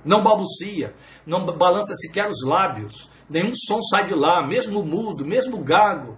[0.03, 0.95] Não balbucia,
[1.27, 6.17] não balança sequer os lábios, nenhum som sai de lá, mesmo mudo, mesmo gago.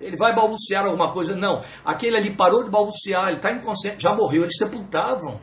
[0.00, 1.34] Ele vai balbuciar alguma coisa?
[1.34, 1.62] Não.
[1.84, 5.40] Aquele ali parou de balbuciar, ele está inconsciente, já morreu, eles sepultavam.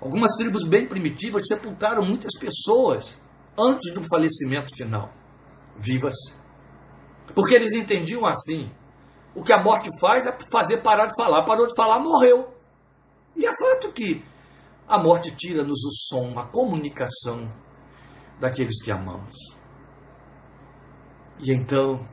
[0.00, 3.18] Algumas tribos bem primitivas sepultaram muitas pessoas
[3.58, 5.10] antes do falecimento final,
[5.78, 6.14] vivas.
[7.34, 8.70] Porque eles entendiam assim:
[9.34, 11.44] o que a morte faz é fazer parar de falar.
[11.44, 12.54] Parou de falar, morreu.
[13.34, 14.24] E é fato que
[14.88, 17.50] a morte tira-nos o som, a comunicação
[18.40, 19.34] daqueles que amamos.
[21.38, 22.06] E então,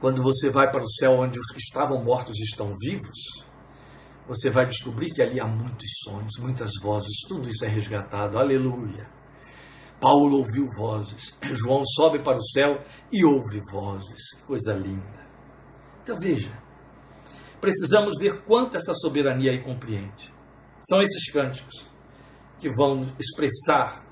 [0.00, 3.44] quando você vai para o céu onde os que estavam mortos estão vivos,
[4.26, 8.38] você vai descobrir que ali há muitos sonhos, muitas vozes, tudo isso é resgatado.
[8.38, 9.08] Aleluia.
[10.00, 12.82] Paulo ouviu vozes, João sobe para o céu
[13.12, 14.34] e ouve vozes.
[14.46, 15.26] Coisa linda.
[16.02, 16.52] Então veja,
[17.60, 20.32] precisamos ver quanto essa soberania aí compreende.
[20.88, 21.86] São esses cânticos
[22.60, 24.04] que vão expressar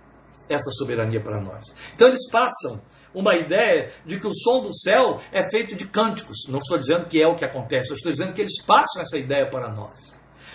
[0.49, 1.65] essa soberania para nós.
[1.95, 2.81] Então eles passam
[3.15, 6.47] uma ideia de que o som do céu é feito de cânticos.
[6.49, 9.19] Não estou dizendo que é o que acontece, eu estou dizendo que eles passam essa
[9.19, 10.13] ideia para nós.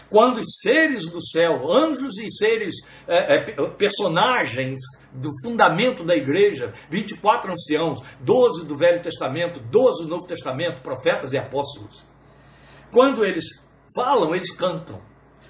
[0.09, 2.73] Quando os seres do céu, anjos e seres,
[3.07, 4.79] é, é, personagens
[5.11, 11.33] do fundamento da igreja, 24 anciãos, 12 do Velho Testamento, 12 do Novo Testamento, profetas
[11.33, 12.07] e apóstolos,
[12.91, 13.45] quando eles
[13.93, 15.01] falam, eles cantam.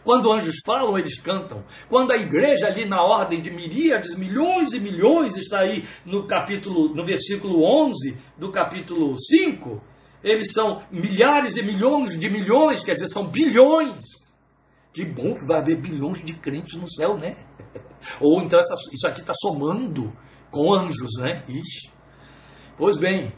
[0.08, 1.66] Quando anjos falam, eles cantam.
[1.90, 6.96] Quando a igreja ali na ordem de miríades, milhões e milhões, está aí no capítulo,
[6.96, 9.82] no versículo 11 do capítulo 5,
[10.24, 14.02] eles são milhares e milhões de milhões, quer dizer, são bilhões.
[14.94, 17.36] Que bom que vai haver bilhões de crentes no céu, né?
[18.22, 20.14] Ou então essa, isso aqui está somando
[20.50, 21.44] com anjos, né?
[21.50, 21.92] Ixi.
[22.78, 23.34] Pois bem,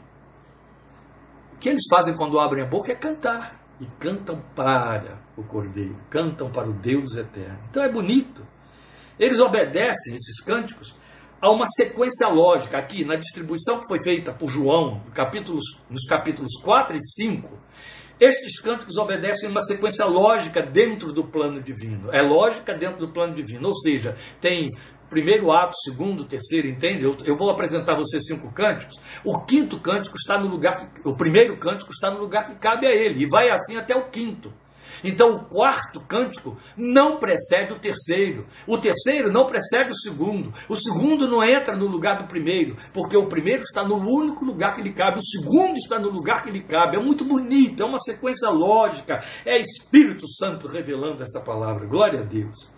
[1.52, 5.96] o que eles fazem quando abrem a boca é cantar e cantam para o Cordeiro,
[6.08, 7.58] cantam para o Deus eterno.
[7.68, 8.46] Então é bonito.
[9.18, 10.96] Eles obedecem esses cânticos
[11.40, 16.52] a uma sequência lógica aqui na distribuição que foi feita por João capítulos, nos capítulos
[16.62, 17.48] 4 e 5.
[18.20, 22.12] Estes cânticos obedecem uma sequência lógica dentro do plano divino.
[22.12, 24.68] É lógica dentro do plano divino, ou seja, tem
[25.08, 27.04] primeiro ato, segundo, terceiro, entende?
[27.04, 28.94] Eu, eu vou apresentar a cinco cânticos.
[29.24, 32.90] O quinto cântico está no lugar, o primeiro cântico está no lugar que cabe a
[32.90, 34.52] ele, e vai assim até o quinto.
[35.04, 38.46] Então o quarto cântico não precede o terceiro.
[38.66, 40.52] O terceiro não precede o segundo.
[40.68, 44.74] O segundo não entra no lugar do primeiro, porque o primeiro está no único lugar
[44.74, 46.96] que lhe cabe, o segundo está no lugar que lhe cabe.
[46.96, 49.20] É muito bonito, é uma sequência lógica.
[49.44, 51.86] É Espírito Santo revelando essa palavra.
[51.86, 52.70] Glória a Deus.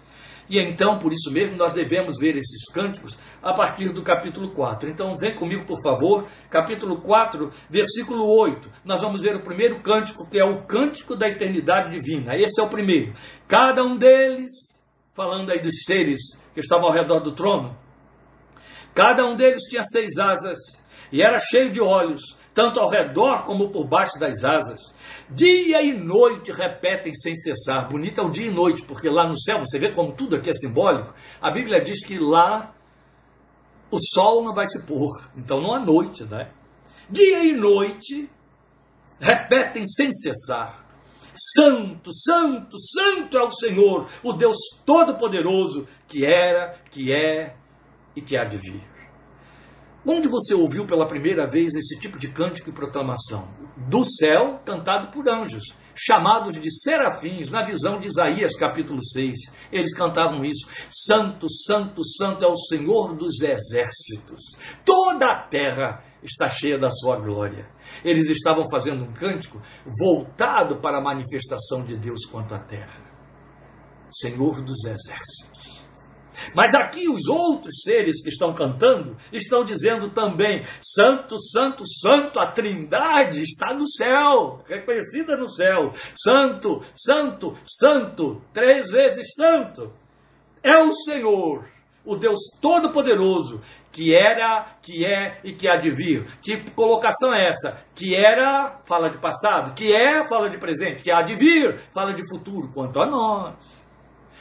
[0.48, 4.90] E então, por isso mesmo, nós devemos ver esses cânticos a partir do capítulo 4.
[4.90, 8.68] Então, vem comigo, por favor, capítulo 4, versículo 8.
[8.85, 12.37] Nós vamos ver o primeiro cântico, que é o cântico da eternidade divina.
[12.37, 13.14] Esse é o primeiro.
[13.48, 14.52] Cada um deles,
[15.14, 16.20] falando aí dos seres
[16.55, 17.76] que estavam ao redor do trono,
[18.94, 20.59] cada um deles tinha seis asas
[21.11, 22.20] e era cheio de olhos,
[22.55, 24.81] tanto ao redor como por baixo das asas
[25.35, 27.88] Dia e noite repetem sem cessar.
[27.88, 30.51] Bonito é o dia e noite, porque lá no céu, você vê como tudo aqui
[30.51, 31.14] é simbólico.
[31.40, 32.75] A Bíblia diz que lá
[33.90, 36.51] o sol não vai se pôr, então não há noite, né?
[37.09, 38.29] Dia e noite
[39.21, 40.83] repetem sem cessar.
[41.35, 47.57] Santo, santo, santo é o Senhor, o Deus Todo-Poderoso, que era, que é
[48.14, 48.91] e que há de vir.
[50.05, 53.49] Onde você ouviu pela primeira vez esse tipo de cântico e proclamação?
[53.88, 55.62] Do céu, cantado por anjos,
[55.95, 59.38] chamados de serafins, na visão de Isaías capítulo 6.
[59.71, 64.57] Eles cantavam isso: Santo, Santo, Santo é o Senhor dos exércitos.
[64.85, 67.71] Toda a terra está cheia da sua glória.
[68.05, 69.62] Eles estavam fazendo um cântico
[70.01, 73.01] voltado para a manifestação de Deus quanto à terra.
[74.11, 75.82] Senhor dos exércitos.
[76.55, 82.51] Mas aqui os outros seres que estão cantando estão dizendo também: Santo, Santo, Santo, a
[82.51, 85.90] Trindade está no céu, reconhecida no céu.
[86.14, 89.92] Santo, Santo, Santo, três vezes Santo.
[90.62, 91.64] É o Senhor,
[92.05, 93.61] o Deus Todo-Poderoso,
[93.92, 96.27] que era, que é e que há de vir.
[96.40, 97.85] Que colocação é essa?
[97.95, 102.14] Que era, fala de passado, que é, fala de presente, que há de vir, fala
[102.14, 102.71] de futuro.
[102.73, 103.82] Quanto a nós.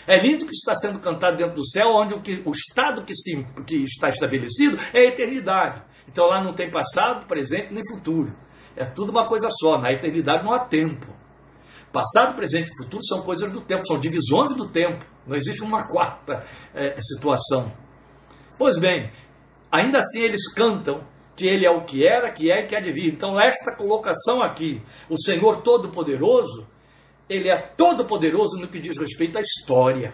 [0.07, 3.13] É lindo que está sendo cantado dentro do céu, onde o, que, o estado que,
[3.13, 5.83] se, que está estabelecido é a eternidade.
[6.07, 8.35] Então lá não tem passado, presente nem futuro.
[8.75, 9.77] É tudo uma coisa só.
[9.77, 11.07] Na eternidade não há tempo.
[11.91, 15.05] Passado, presente e futuro são coisas do tempo, são divisões do tempo.
[15.27, 17.71] Não existe uma quarta é, situação.
[18.57, 19.11] Pois bem,
[19.71, 21.03] ainda assim eles cantam
[21.35, 23.13] que ele é o que era, que é e que há de vir.
[23.13, 26.67] Então, esta colocação aqui, o Senhor Todo-Poderoso,
[27.31, 30.13] ele é todo poderoso no que diz respeito à história.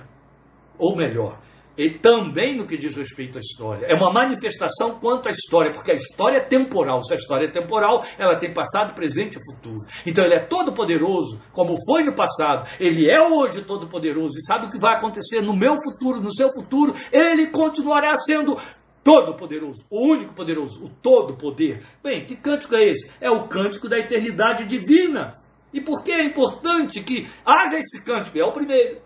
[0.77, 1.39] Ou melhor,
[1.77, 3.85] e também no que diz respeito à história.
[3.85, 7.03] É uma manifestação quanto à história, porque a história é temporal.
[7.05, 9.77] Se a história é temporal, ela tem passado, presente e futuro.
[10.05, 12.67] Então ele é todo poderoso, como foi no passado.
[12.79, 16.33] Ele é hoje todo poderoso e sabe o que vai acontecer no meu futuro, no
[16.33, 16.93] seu futuro.
[17.11, 18.57] Ele continuará sendo
[19.03, 21.81] todo poderoso, o único poderoso, o todo poder.
[22.03, 23.09] Bem, que cântico é esse?
[23.21, 25.31] É o cântico da eternidade divina.
[25.77, 28.35] E por que é importante que haja esse cântico?
[28.39, 28.99] É o primeiro.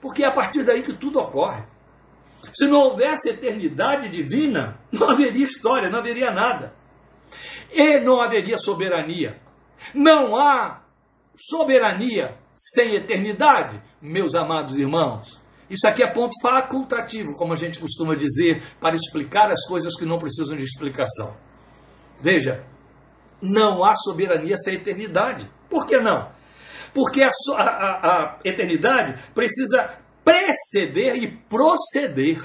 [0.00, 1.62] Porque é a partir daí que tudo ocorre.
[2.52, 6.74] Se não houvesse eternidade divina, não haveria história, não haveria nada.
[7.70, 9.40] E não haveria soberania.
[9.94, 10.82] Não há
[11.36, 15.40] soberania sem eternidade, meus amados irmãos.
[15.70, 20.04] Isso aqui é ponto facultativo, como a gente costuma dizer, para explicar as coisas que
[20.04, 21.36] não precisam de explicação.
[22.20, 22.66] Veja,
[23.44, 25.50] não há soberania sem eternidade.
[25.68, 26.32] Por que não?
[26.94, 32.42] Porque a, a, a eternidade precisa preceder e proceder.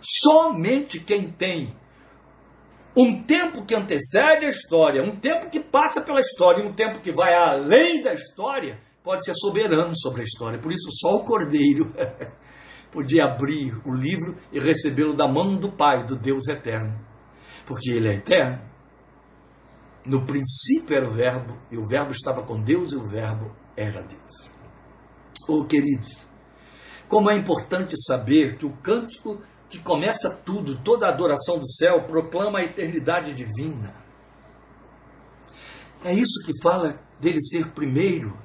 [0.00, 1.74] Somente quem tem
[2.96, 7.12] um tempo que antecede a história, um tempo que passa pela história, um tempo que
[7.12, 10.58] vai além da história, pode ser soberano sobre a história.
[10.58, 11.92] Por isso, só o Cordeiro
[12.92, 16.98] podia abrir o livro e recebê-lo da mão do Pai, do Deus eterno.
[17.66, 18.73] Porque ele é eterno.
[20.06, 24.02] No princípio era o Verbo, e o Verbo estava com Deus, e o Verbo era
[24.02, 24.50] Deus.
[25.48, 26.12] Oh, queridos,
[27.08, 32.04] como é importante saber que o cântico que começa tudo, toda a adoração do céu,
[32.06, 33.94] proclama a eternidade divina.
[36.04, 38.36] É isso que fala dele ser primeiro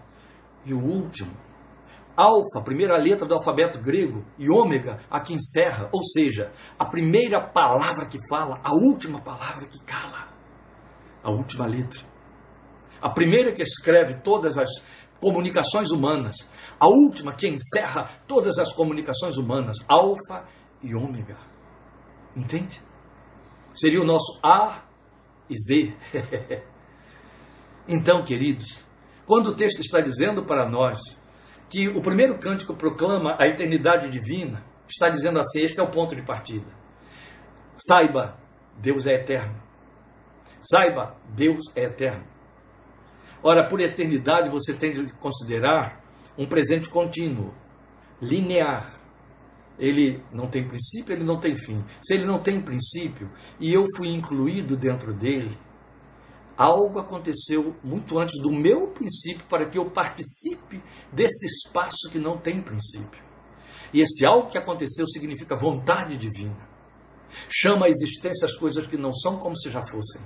[0.66, 1.32] e o último.
[2.16, 7.42] Alfa, primeira letra do alfabeto grego, e ômega, a que encerra, ou seja, a primeira
[7.42, 10.39] palavra que fala, a última palavra que cala
[11.24, 12.02] a última letra.
[13.02, 14.68] A primeira que escreve todas as
[15.20, 16.36] comunicações humanas.
[16.80, 19.78] A última que encerra todas as comunicações humanas.
[19.88, 20.46] Alfa
[20.82, 21.38] e Ômega.
[22.36, 22.82] Entende?
[23.74, 24.84] Seria o nosso A
[25.50, 25.94] e Z.
[27.88, 28.78] então, queridos,
[29.26, 31.00] quando o texto está dizendo para nós
[31.70, 36.16] que o primeiro cântico proclama a eternidade divina, está dizendo assim: este é o ponto
[36.16, 36.68] de partida.
[37.78, 38.38] Saiba,
[38.78, 39.69] Deus é eterno.
[40.62, 42.26] Saiba, Deus é eterno.
[43.42, 46.04] Ora, por eternidade você tem de considerar
[46.38, 47.54] um presente contínuo,
[48.22, 49.00] linear.
[49.78, 51.84] Ele não tem princípio, ele não tem fim.
[52.02, 55.58] Se ele não tem princípio e eu fui incluído dentro dele,
[56.58, 62.38] algo aconteceu muito antes do meu princípio para que eu participe desse espaço que não
[62.38, 63.24] tem princípio.
[63.94, 66.68] E esse algo que aconteceu significa vontade divina.
[67.48, 70.22] Chama a existência as coisas que não são como se já fossem.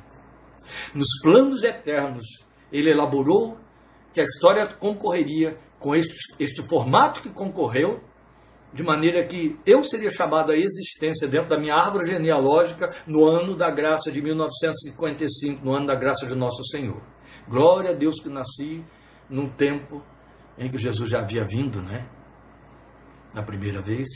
[0.93, 2.26] Nos planos eternos,
[2.71, 3.58] ele elaborou
[4.13, 8.02] que a história concorreria com este, este formato que concorreu,
[8.73, 13.56] de maneira que eu seria chamado à existência dentro da minha árvore genealógica no ano
[13.56, 17.02] da graça de 1955, no ano da graça de Nosso Senhor.
[17.47, 18.84] Glória a Deus que nasci
[19.30, 20.02] num tempo
[20.58, 22.10] em que Jesus já havia vindo, né?
[23.34, 24.08] Na primeira vez.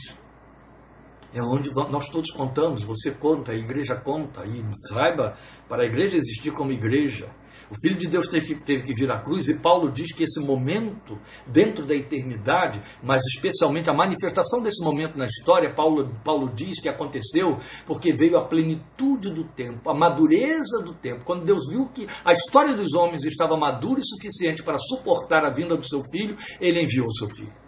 [1.32, 5.36] É onde nós todos contamos, você conta, a igreja conta, e saiba,
[5.68, 7.28] para a igreja existir como igreja,
[7.70, 10.24] o Filho de Deus teve que, teve que vir à cruz, e Paulo diz que
[10.24, 16.50] esse momento, dentro da eternidade, mas especialmente a manifestação desse momento na história, Paulo, Paulo
[16.54, 21.24] diz que aconteceu porque veio a plenitude do tempo, a madureza do tempo.
[21.24, 25.52] Quando Deus viu que a história dos homens estava madura e suficiente para suportar a
[25.52, 27.67] vinda do seu filho, ele enviou o seu filho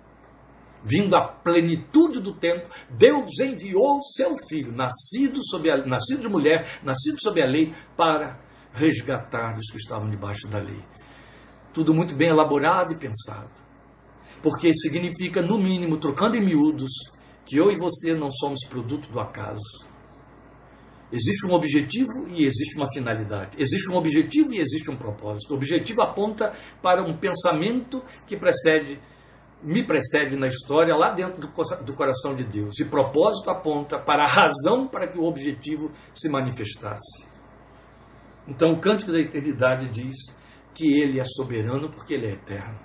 [0.85, 6.81] vindo à plenitude do tempo, Deus enviou seu filho, nascido, sob a, nascido de mulher,
[6.83, 8.41] nascido sob a lei, para
[8.73, 10.83] resgatar os que estavam debaixo da lei.
[11.73, 13.51] Tudo muito bem elaborado e pensado.
[14.43, 16.91] Porque significa, no mínimo, trocando em miúdos,
[17.45, 19.89] que eu e você não somos produto do acaso.
[21.13, 23.57] Existe um objetivo e existe uma finalidade.
[23.59, 25.53] Existe um objetivo e existe um propósito.
[25.53, 29.01] O objetivo aponta para um pensamento que precede,
[29.63, 32.79] me precede na história, lá dentro do coração de Deus.
[32.81, 37.25] E propósito aponta para a razão para que o objetivo se manifestasse.
[38.49, 40.17] Então, o Cântico da Eternidade diz
[40.75, 42.79] que ele é soberano porque ele é eterno.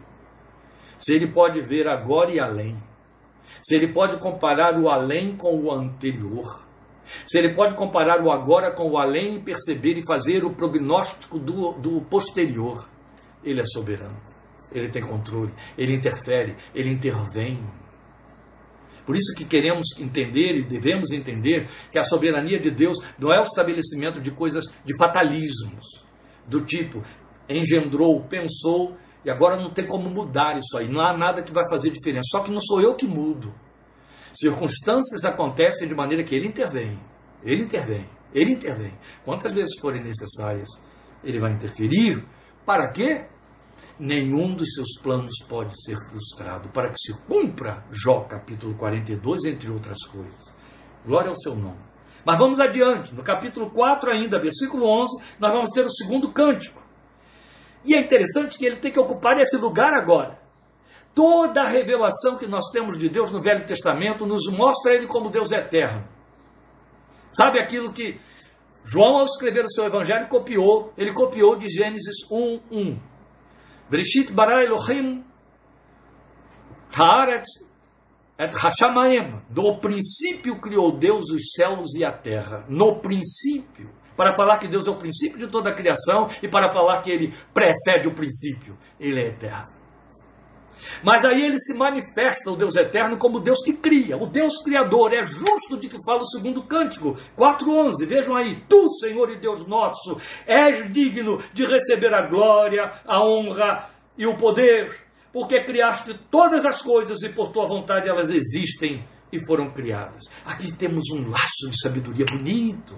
[0.99, 2.77] Se ele pode ver agora e além,
[3.61, 6.63] se ele pode comparar o além com o anterior,
[7.25, 11.39] se ele pode comparar o agora com o além e perceber e fazer o prognóstico
[11.39, 12.87] do, do posterior,
[13.43, 14.34] ele é soberano.
[14.77, 17.65] Ele tem controle, ele interfere, ele intervém.
[19.05, 23.39] Por isso que queremos entender e devemos entender que a soberania de Deus não é
[23.39, 25.85] o estabelecimento de coisas de fatalismos,
[26.47, 27.03] do tipo
[27.49, 31.67] engendrou, pensou e agora não tem como mudar isso aí, não há nada que vai
[31.69, 32.27] fazer diferença.
[32.31, 33.53] Só que não sou eu que mudo.
[34.33, 36.99] Circunstâncias acontecem de maneira que ele intervém.
[37.43, 38.05] Ele intervém.
[38.33, 38.93] Ele intervém.
[39.23, 40.67] Quantas vezes forem necessárias,
[41.23, 42.23] ele vai interferir.
[42.65, 43.25] Para quê?
[43.99, 49.69] Nenhum dos seus planos pode ser frustrado, para que se cumpra Jó capítulo 42, entre
[49.69, 50.55] outras coisas.
[51.05, 51.79] Glória ao seu nome.
[52.25, 56.81] Mas vamos adiante, no capítulo 4 ainda, versículo 11, nós vamos ter o segundo cântico.
[57.85, 60.39] E é interessante que ele tem que ocupar esse lugar agora.
[61.13, 65.29] Toda a revelação que nós temos de Deus no Velho Testamento nos mostra ele como
[65.29, 66.05] Deus eterno.
[67.31, 68.19] Sabe aquilo que
[68.83, 70.93] João, ao escrever o seu evangelho, copiou?
[70.97, 72.99] Ele copiou de Gênesis 1, 1.
[73.89, 75.23] Breshit bara Elohim
[76.91, 77.49] haaretz
[78.39, 79.41] et hashamayim.
[79.49, 82.65] No princípio criou Deus os céus e a terra.
[82.69, 83.89] No princípio.
[84.15, 87.11] Para falar que Deus é o princípio de toda a criação e para falar que
[87.11, 88.77] ele precede o princípio.
[88.97, 89.74] Ele é eterno.
[91.03, 95.13] Mas aí ele se manifesta, o Deus eterno, como Deus que cria, o Deus criador.
[95.13, 98.07] É justo de que fala o segundo cântico, 4.11.
[98.07, 103.89] Vejam aí, tu, Senhor e Deus nosso, és digno de receber a glória, a honra
[104.17, 104.95] e o poder,
[105.33, 110.23] porque criaste todas as coisas e por tua vontade elas existem e foram criadas.
[110.45, 112.95] Aqui temos um laço de sabedoria bonito.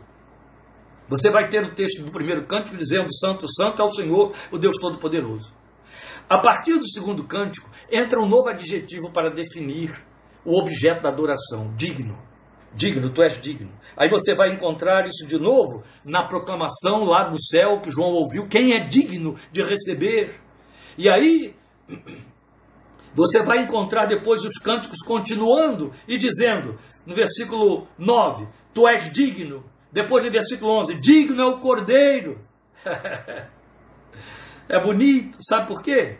[1.09, 4.57] Você vai ter o texto do primeiro cântico dizendo: Santo, Santo é o Senhor, o
[4.57, 5.56] Deus Todo-Poderoso.
[6.29, 9.97] A partir do segundo cântico, entra um novo adjetivo para definir
[10.43, 12.17] o objeto da adoração: digno.
[12.73, 13.71] Digno, tu és digno.
[13.95, 18.47] Aí você vai encontrar isso de novo na proclamação lá do céu que João ouviu:
[18.47, 20.39] quem é digno de receber?
[20.97, 21.55] E aí
[23.15, 29.63] você vai encontrar depois os cânticos continuando e dizendo, no versículo 9: Tu és digno.
[29.93, 32.37] Depois do versículo 11: Digno é o cordeiro.
[34.69, 36.17] É bonito, sabe por quê?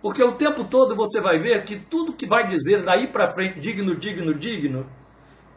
[0.00, 3.58] Porque o tempo todo você vai ver que tudo que vai dizer daí para frente,
[3.58, 4.86] digno, digno, digno,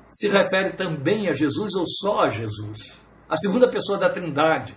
[0.09, 2.97] se refere também a Jesus ou só a Jesus.
[3.29, 4.75] A segunda pessoa da Trindade.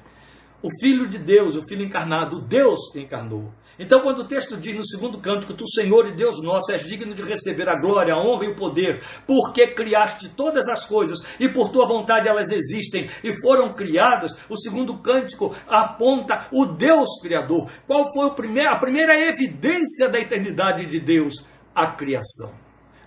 [0.62, 3.51] o Filho de Deus, o Filho encarnado, o Deus que encarnou.
[3.81, 7.14] Então, quando o texto diz no segundo que tu, Senhor e Deus nosso, és digno
[7.14, 11.49] de receber a glória, a honra e o poder, porque criaste todas as coisas e
[11.49, 17.72] por tua vontade elas existem e foram criadas, o segundo cântico aponta o Deus Criador.
[17.87, 21.35] Qual foi primeiro, a primeira evidência da eternidade de Deus?
[21.74, 22.53] A criação.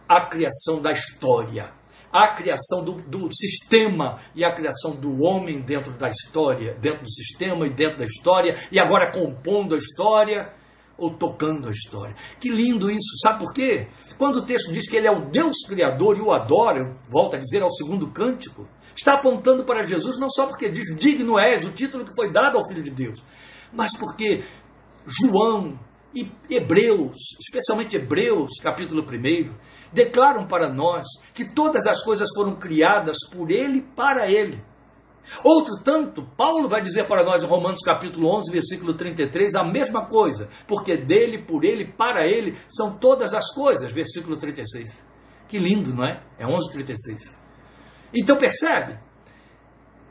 [0.10, 1.72] A criação da história
[2.12, 7.10] a criação do, do, sistema e a criação do homem dentro da história, dentro do
[7.10, 10.54] sistema e dentro da história, e agora compondo a história
[10.98, 12.16] ou tocando a história.
[12.40, 13.88] Que lindo isso, sabe por quê?
[14.18, 17.36] Quando o texto diz que ele é o Deus Criador e o adora, eu volto
[17.36, 21.66] a dizer ao segundo cântico, está apontando para Jesus não só porque diz digno és,
[21.66, 23.24] o título que foi dado ao Filho de Deus,
[23.72, 24.44] mas porque
[25.06, 25.80] João
[26.16, 29.52] e Hebreus, especialmente Hebreus, capítulo 1,
[29.92, 34.62] declaram para nós que todas as coisas foram criadas por Ele e para Ele.
[35.44, 40.08] Outro tanto, Paulo vai dizer para nós em Romanos capítulo 11, versículo 33, a mesma
[40.08, 45.14] coisa, porque dele, por ele, para ele são todas as coisas, versículo 36.
[45.48, 46.24] Que lindo, não é?
[46.40, 47.36] É 11:36.
[48.14, 49.00] Então percebe?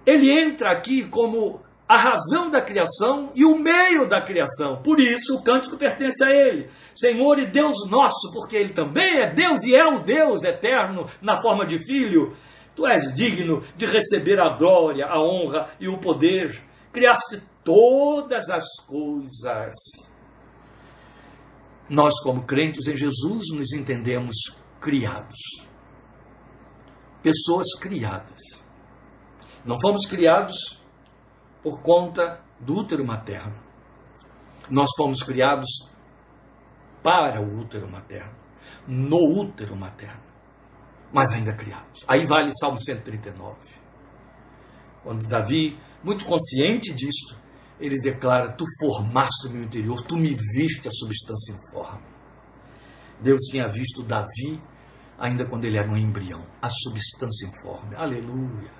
[0.06, 4.82] Ele entra aqui como a razão da criação e o meio da criação.
[4.82, 6.70] Por isso o cântico pertence a ele.
[6.94, 11.40] Senhor e Deus nosso, porque ele também é Deus e é o Deus eterno na
[11.42, 12.34] forma de filho.
[12.74, 16.62] Tu és digno de receber a glória, a honra e o poder.
[16.92, 19.74] Criaste todas as coisas.
[21.88, 24.36] Nós, como crentes em Jesus, nos entendemos
[24.80, 25.38] criados.
[27.22, 28.40] Pessoas criadas.
[29.64, 30.80] Não fomos criados
[31.62, 33.54] por conta do útero materno.
[34.70, 35.68] Nós fomos criados
[37.02, 38.32] para o útero materno,
[38.86, 40.22] no útero materno,
[41.12, 42.04] mas ainda criados.
[42.08, 43.56] Aí vale Salmo 139.
[45.02, 47.36] Quando Davi, muito consciente disso,
[47.78, 52.06] ele declara: Tu formaste o meu interior, tu me viste a substância informe.
[53.20, 54.60] Deus tinha visto Davi
[55.18, 57.94] ainda quando ele era um embrião, a substância informe.
[57.94, 58.70] Aleluia!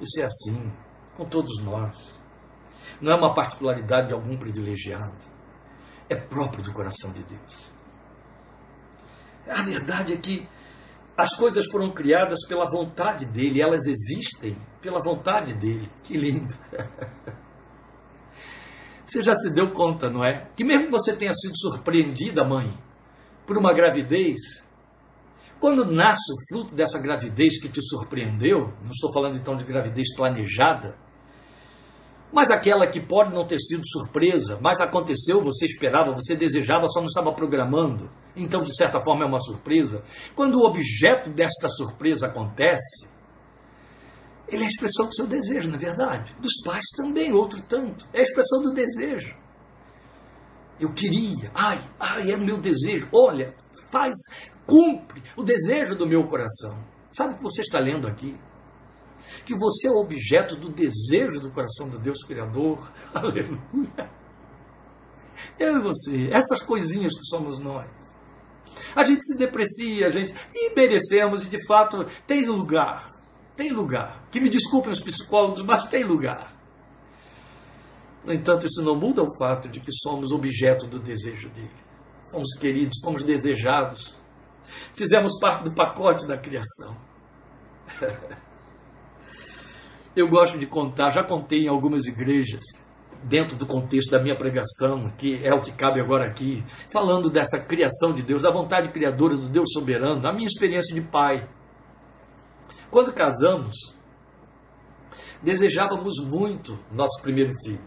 [0.00, 0.72] Isso é assim
[1.16, 1.96] com todos nós.
[3.00, 5.16] Não é uma particularidade de algum privilegiado.
[6.08, 7.72] É próprio do coração de Deus.
[9.48, 10.48] A verdade é que
[11.16, 15.88] as coisas foram criadas pela vontade dele, elas existem pela vontade dele.
[16.02, 16.54] Que lindo!
[19.06, 20.50] Você já se deu conta, não é?
[20.56, 22.76] Que mesmo que você tenha sido surpreendida, mãe,
[23.46, 24.34] por uma gravidez,
[25.60, 30.12] quando nasce o fruto dessa gravidez que te surpreendeu, não estou falando então de gravidez
[30.16, 30.98] planejada,
[32.32, 37.00] mas aquela que pode não ter sido surpresa, mas aconteceu, você esperava, você desejava, só
[37.00, 38.10] não estava programando.
[38.34, 40.02] Então, de certa forma, é uma surpresa.
[40.34, 43.06] Quando o objeto desta surpresa acontece,
[44.48, 46.34] ele é a expressão do seu desejo, na é verdade.
[46.40, 48.06] Dos pais também, outro tanto.
[48.12, 49.34] É a expressão do desejo.
[50.78, 53.08] Eu queria, ai, ai, é o meu desejo.
[53.12, 53.54] Olha,
[53.90, 54.14] faz,
[54.66, 56.78] cumpre o desejo do meu coração.
[57.10, 58.36] Sabe o que você está lendo aqui?
[59.44, 62.90] Que você é objeto do desejo do coração do Deus Criador.
[63.14, 64.10] Aleluia.
[65.58, 67.88] Eu e você, essas coisinhas que somos nós.
[68.94, 70.34] A gente se deprecia, a gente.
[70.54, 73.06] E merecemos, e de fato tem lugar.
[73.56, 74.26] Tem lugar.
[74.30, 76.54] Que me desculpem os psicólogos, mas tem lugar.
[78.24, 81.70] No entanto, isso não muda o fato de que somos objeto do desejo dele.
[82.30, 84.16] Fomos queridos, fomos desejados.
[84.94, 86.96] Fizemos parte do pacote da criação.
[90.16, 92.62] Eu gosto de contar, já contei em algumas igrejas,
[93.22, 97.58] dentro do contexto da minha pregação, que é o que cabe agora aqui, falando dessa
[97.58, 101.46] criação de Deus, da vontade criadora do Deus soberano, da minha experiência de pai.
[102.90, 103.76] Quando casamos,
[105.42, 107.84] desejávamos muito nosso primeiro filho.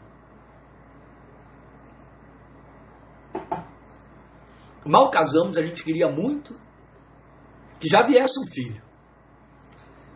[4.86, 6.54] Mal casamos, a gente queria muito
[7.80, 8.84] que já viesse um filho.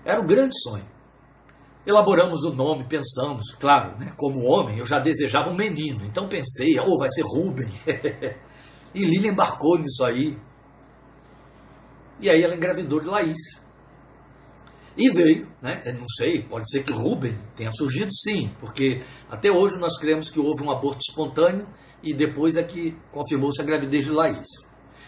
[0.05, 0.92] Era um grande sonho.
[1.85, 6.79] Elaboramos o nome, pensamos, claro, né, como homem, eu já desejava um menino, então pensei,
[6.79, 7.67] oh, vai ser Rubem.
[8.95, 10.37] e Lili embarcou nisso aí.
[12.21, 13.37] E aí ela engravidou de Laís.
[14.95, 15.81] E veio, né?
[15.99, 20.39] Não sei, pode ser que Rubem tenha surgido sim, porque até hoje nós cremos que
[20.39, 21.67] houve um aborto espontâneo
[22.01, 24.47] e depois é que confirmou-se a gravidez de Laís.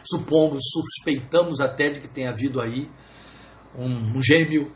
[0.04, 2.90] Supomos, suspeitamos até de que tenha havido aí
[3.78, 4.74] um, um gêmeo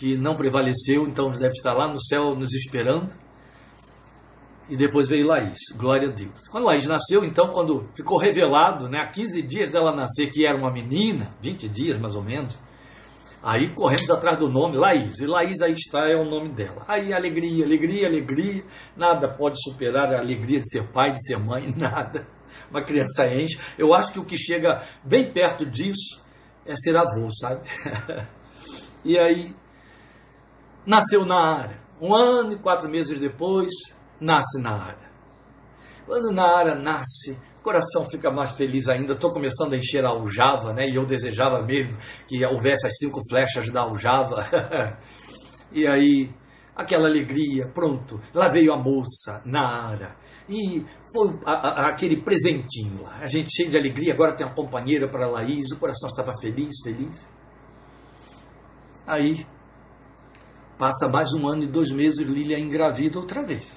[0.00, 3.12] que não prevaleceu, então deve estar lá no céu nos esperando.
[4.70, 6.48] E depois veio Laís, glória a Deus.
[6.50, 10.56] Quando Laís nasceu, então, quando ficou revelado, né, há 15 dias dela nascer, que era
[10.56, 12.58] uma menina, 20 dias mais ou menos,
[13.42, 15.18] Aí corremos atrás do nome, Laís.
[15.18, 16.84] E Laís aí está, é o nome dela.
[16.86, 18.62] Aí alegria, alegria, alegria.
[18.94, 22.26] Nada pode superar a alegria de ser pai, de ser mãe, nada.
[22.70, 23.58] Uma criança enche.
[23.78, 26.20] Eu acho que o que chega bem perto disso
[26.66, 27.66] é ser avô, sabe?
[29.02, 29.54] e aí,
[30.86, 31.80] nasceu Nara.
[32.00, 33.70] Um ano e quatro meses depois,
[34.20, 35.10] nasce Nara.
[36.06, 39.12] Quando Nara nasce, o coração fica mais feliz ainda.
[39.12, 40.88] Estou começando a encher a aljava, né?
[40.88, 44.46] E eu desejava mesmo que houvesse as cinco flechas da aljava.
[45.70, 46.30] e aí,
[46.74, 48.18] aquela alegria, pronto.
[48.34, 50.16] Lá veio a moça, Nara.
[50.48, 53.18] E foi a, a, aquele presentinho lá.
[53.18, 55.70] A gente cheio de alegria, agora tem uma companheira para a Laís.
[55.70, 57.24] O coração estava feliz, feliz.
[59.06, 59.46] Aí,
[60.80, 63.70] passa mais um ano e dois meses, Lília engravida outra vez.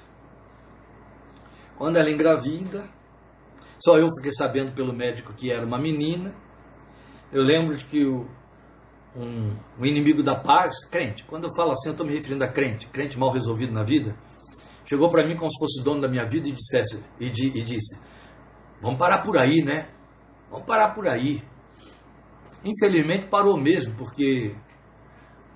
[1.76, 2.88] Quando ela engravida,
[3.78, 6.34] só eu fiquei sabendo pelo médico que era uma menina.
[7.30, 8.26] Eu lembro de que o,
[9.14, 12.48] um, um inimigo da paz, crente, quando eu falo assim, eu estou me referindo a
[12.48, 14.16] crente, crente mal resolvido na vida,
[14.86, 17.64] chegou para mim como se fosse o dono da minha vida e, dissesse, e, e
[17.64, 18.00] disse:
[18.80, 19.90] Vamos parar por aí, né?
[20.50, 21.42] Vamos parar por aí.
[22.64, 24.56] Infelizmente parou mesmo, porque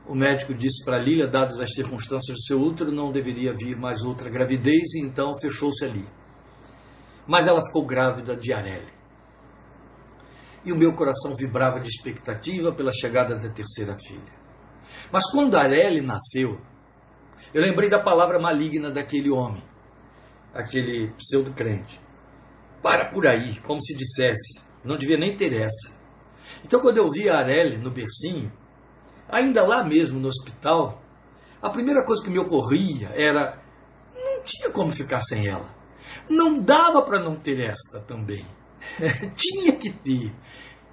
[0.09, 4.01] o médico disse para Lília, dadas as circunstâncias do seu útero, não deveria vir mais
[4.01, 6.09] outra gravidez, e então fechou-se ali.
[7.27, 8.91] Mas ela ficou grávida de Areli.
[10.65, 14.33] E o meu coração vibrava de expectativa pela chegada da terceira filha.
[15.13, 16.59] Mas quando Areli nasceu,
[17.53, 19.63] eu lembrei da palavra maligna daquele homem,
[20.55, 22.01] aquele pseudo-crente.
[22.83, 25.95] Para por aí, como se dissesse, não devia nem ter essa.
[26.65, 28.51] Então, quando eu vi a Areli no bercinho,
[29.29, 31.01] ainda lá mesmo no hospital,
[31.61, 33.61] a primeira coisa que me ocorria era:
[34.15, 35.77] não tinha como ficar sem ela.
[36.29, 38.47] Não dava para não ter esta também.
[39.35, 40.35] Tinha que ter.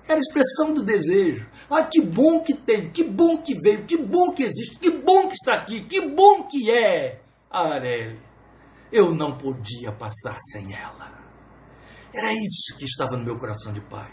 [0.08, 1.48] Era expressão do desejo.
[1.70, 5.28] Ah, que bom que tem, que bom que veio, que bom que existe, que bom
[5.28, 8.20] que está aqui, que bom que é a Areli.
[8.92, 11.12] Eu não podia passar sem ela.
[12.14, 14.12] Era isso que estava no meu coração de pai.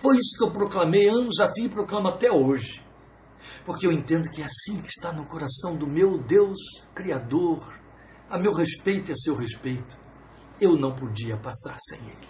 [0.00, 2.82] Foi isso que eu proclamei anos a fim e proclamo até hoje.
[3.64, 6.58] Porque eu entendo que é assim que está no coração do meu Deus
[6.94, 7.78] Criador,
[8.28, 10.02] a meu respeito e a seu respeito
[10.60, 12.28] eu não podia passar sem ele.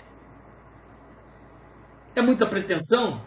[2.16, 3.22] É muita pretensão?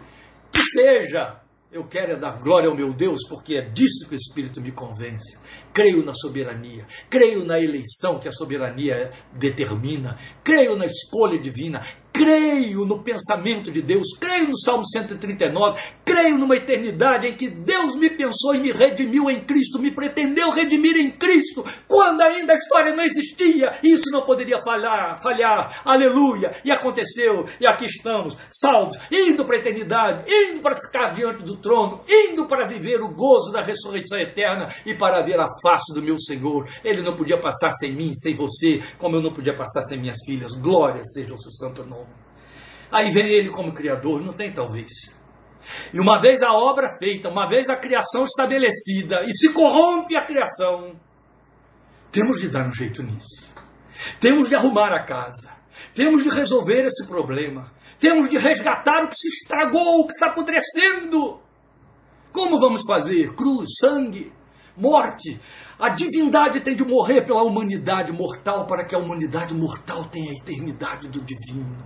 [0.51, 1.41] Que seja!
[1.71, 4.71] Eu quero é dar glória ao meu Deus, porque é disso que o Espírito me
[4.71, 5.37] convence.
[5.73, 11.81] Creio na soberania, creio na eleição que a soberania determina, creio na escolha divina,
[12.15, 17.93] creio no pensamento de Deus, creio no Salmo 139, creio numa eternidade em que Deus
[17.97, 22.55] me pensou e me redimiu em Cristo, me pretendeu redimir em Cristo, quando ainda a
[22.55, 28.97] história não existia, isso não poderia falhar, falhar, aleluia, e aconteceu, e aqui estamos, salvos,
[29.11, 33.51] indo para a eternidade, indo para ficar diante do trono, indo para viver o gozo
[33.51, 36.65] da ressurreição eterna e para ver a face do meu Senhor.
[36.81, 40.17] Ele não podia passar sem mim, sem você, como eu não podia passar sem minhas
[40.25, 40.51] filhas.
[40.61, 42.04] Glória seja o seu santo nome.
[42.91, 44.91] Aí vem ele como Criador, não tem talvez.
[45.93, 50.23] E uma vez a obra feita, uma vez a criação estabelecida, e se corrompe a
[50.23, 50.95] criação,
[52.11, 53.53] temos de dar um jeito nisso.
[54.19, 55.49] Temos de arrumar a casa.
[55.93, 57.71] Temos de resolver esse problema.
[57.99, 61.39] Temos de resgatar o que se estragou, o que está apodrecendo.
[62.31, 63.33] Como vamos fazer?
[63.35, 64.31] Cruz, sangue,
[64.77, 65.39] morte.
[65.79, 70.41] A divindade tem de morrer pela humanidade mortal para que a humanidade mortal tenha a
[70.41, 71.77] eternidade do divino.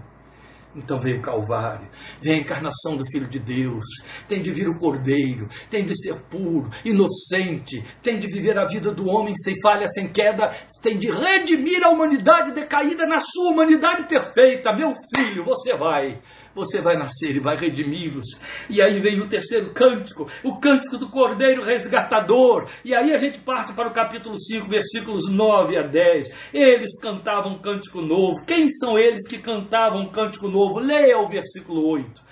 [0.76, 1.89] Então veio o Calvário,
[2.22, 3.84] vem a encarnação do Filho de Deus,
[4.28, 8.93] tem de vir o Cordeiro, tem de ser puro, inocente, tem de viver a vida
[8.93, 10.51] do homem sem falha, sem queda,
[10.82, 14.72] tem de redimir a humanidade decaída na sua humanidade perfeita.
[14.72, 16.22] Meu filho, você vai
[16.54, 18.26] você vai nascer e vai redimi-los.
[18.70, 22.70] E aí vem o terceiro cântico, o cântico do Cordeiro Resgatador.
[22.84, 26.28] E aí a gente parte para o capítulo 5, versículos 9 a 10.
[26.54, 28.43] Eles cantavam um cântico novo.
[28.45, 30.80] Quem são eles que cantavam um cântico novo?
[30.80, 32.29] Leia o versículo 8.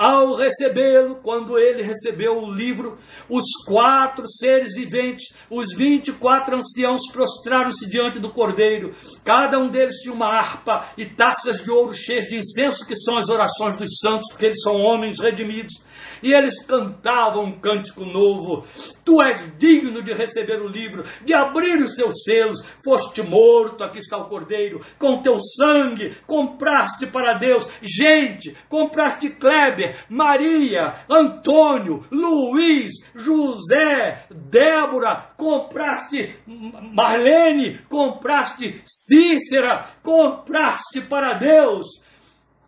[0.00, 2.96] Ao recebê-lo, quando ele recebeu o livro,
[3.28, 8.94] os quatro seres viventes, os vinte e quatro anciãos, prostraram-se diante do cordeiro.
[9.22, 13.18] Cada um deles tinha uma harpa e taças de ouro cheias de incenso, que são
[13.18, 15.74] as orações dos santos, porque eles são homens redimidos
[16.22, 18.64] e eles cantavam um cântico novo.
[19.04, 22.58] Tu és digno de receber o livro, de abrir os seus selos.
[22.82, 27.66] Foste morto, aqui está o cordeiro, com teu sangue compraste para Deus.
[27.82, 41.86] Gente, compraste Kleber, Maria, Antônio, Luiz, José, Débora, compraste Marlene, compraste Cícera, compraste para Deus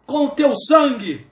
[0.06, 1.26] com teu sangue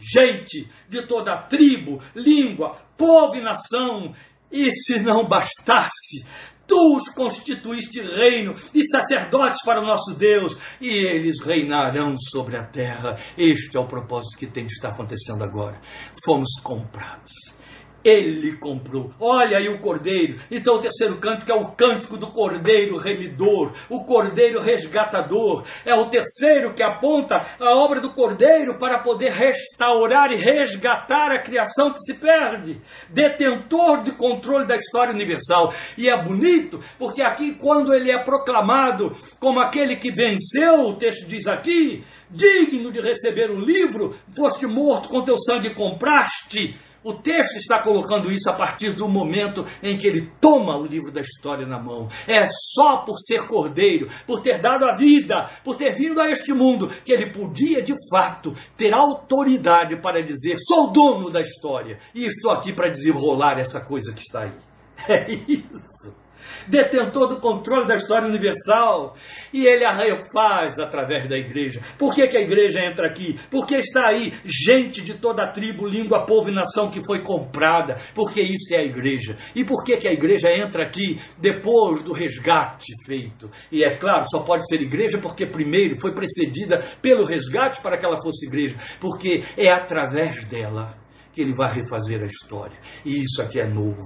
[0.00, 4.14] gente de toda tribo, língua, povo e nação.
[4.50, 6.24] E se não bastasse,
[6.70, 12.62] tu os constituíste reino e sacerdotes para o nosso Deus, e eles reinarão sobre a
[12.62, 13.18] terra.
[13.36, 15.80] Este é o propósito que tem de estar acontecendo agora.
[16.24, 17.59] Fomos comprados
[18.04, 19.12] ele comprou.
[19.20, 20.38] Olha aí o cordeiro.
[20.50, 25.64] Então o terceiro cântico é o cântico do cordeiro remidor, o cordeiro resgatador.
[25.84, 31.42] É o terceiro que aponta a obra do cordeiro para poder restaurar e resgatar a
[31.42, 32.80] criação que se perde.
[33.10, 35.72] Detentor de controle da história universal.
[35.96, 41.26] E é bonito porque aqui quando ele é proclamado como aquele que venceu, o texto
[41.26, 47.56] diz aqui, digno de receber um livro, foste morto com teu sangue compraste o texto
[47.56, 51.66] está colocando isso a partir do momento em que ele toma o livro da história
[51.66, 52.08] na mão.
[52.28, 56.52] É só por ser cordeiro, por ter dado a vida, por ter vindo a este
[56.52, 62.26] mundo, que ele podia de fato ter autoridade para dizer: sou dono da história e
[62.26, 64.52] estou aqui para desenrolar essa coisa que está aí.
[65.08, 66.19] É isso
[66.66, 69.14] detentor do controle da história universal,
[69.52, 71.80] e ele a refaz através da igreja.
[71.98, 73.38] Por que, que a igreja entra aqui?
[73.50, 77.98] Porque está aí gente de toda a tribo, língua, povo e nação que foi comprada,
[78.14, 79.36] porque isso é a igreja.
[79.54, 83.50] E por que, que a igreja entra aqui depois do resgate feito?
[83.70, 88.04] E é claro, só pode ser igreja porque primeiro foi precedida pelo resgate para que
[88.04, 90.94] ela fosse igreja, porque é através dela
[91.32, 92.78] que ele vai refazer a história.
[93.04, 94.02] E isso aqui é novo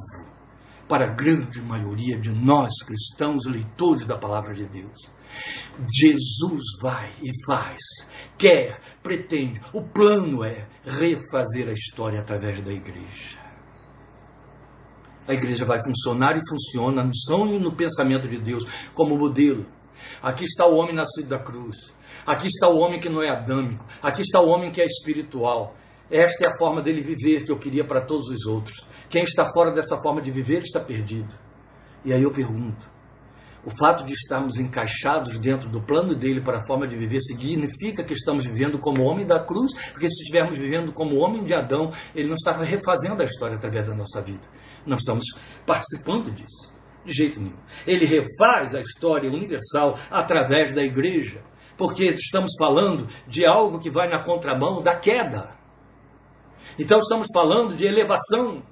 [0.88, 5.14] para a grande maioria de nós cristãos, leitores da palavra de Deus.
[5.92, 7.80] Jesus vai e faz,
[8.38, 13.44] quer, pretende, o plano é refazer a história através da igreja.
[15.26, 18.64] A igreja vai funcionar e funciona no som e no pensamento de Deus
[18.94, 19.66] como modelo.
[20.22, 21.76] Aqui está o homem nascido da cruz.
[22.26, 23.84] Aqui está o homem que não é adâmico.
[24.02, 25.74] Aqui está o homem que é espiritual.
[26.10, 28.86] Esta é a forma dele viver que eu queria para todos os outros.
[29.08, 31.32] Quem está fora dessa forma de viver está perdido.
[32.04, 32.86] E aí eu pergunto:
[33.64, 38.04] o fato de estarmos encaixados dentro do plano dele para a forma de viver significa
[38.04, 39.72] que estamos vivendo como homem da cruz?
[39.90, 43.86] Porque se estivermos vivendo como homem de Adão, ele não estava refazendo a história através
[43.86, 44.42] da nossa vida.
[44.86, 45.24] Não estamos
[45.64, 46.70] participando disso.
[47.06, 47.56] De jeito nenhum.
[47.86, 51.42] Ele refaz a história universal através da igreja.
[51.76, 55.63] Porque estamos falando de algo que vai na contramão da queda.
[56.78, 58.62] Então estamos falando de elevação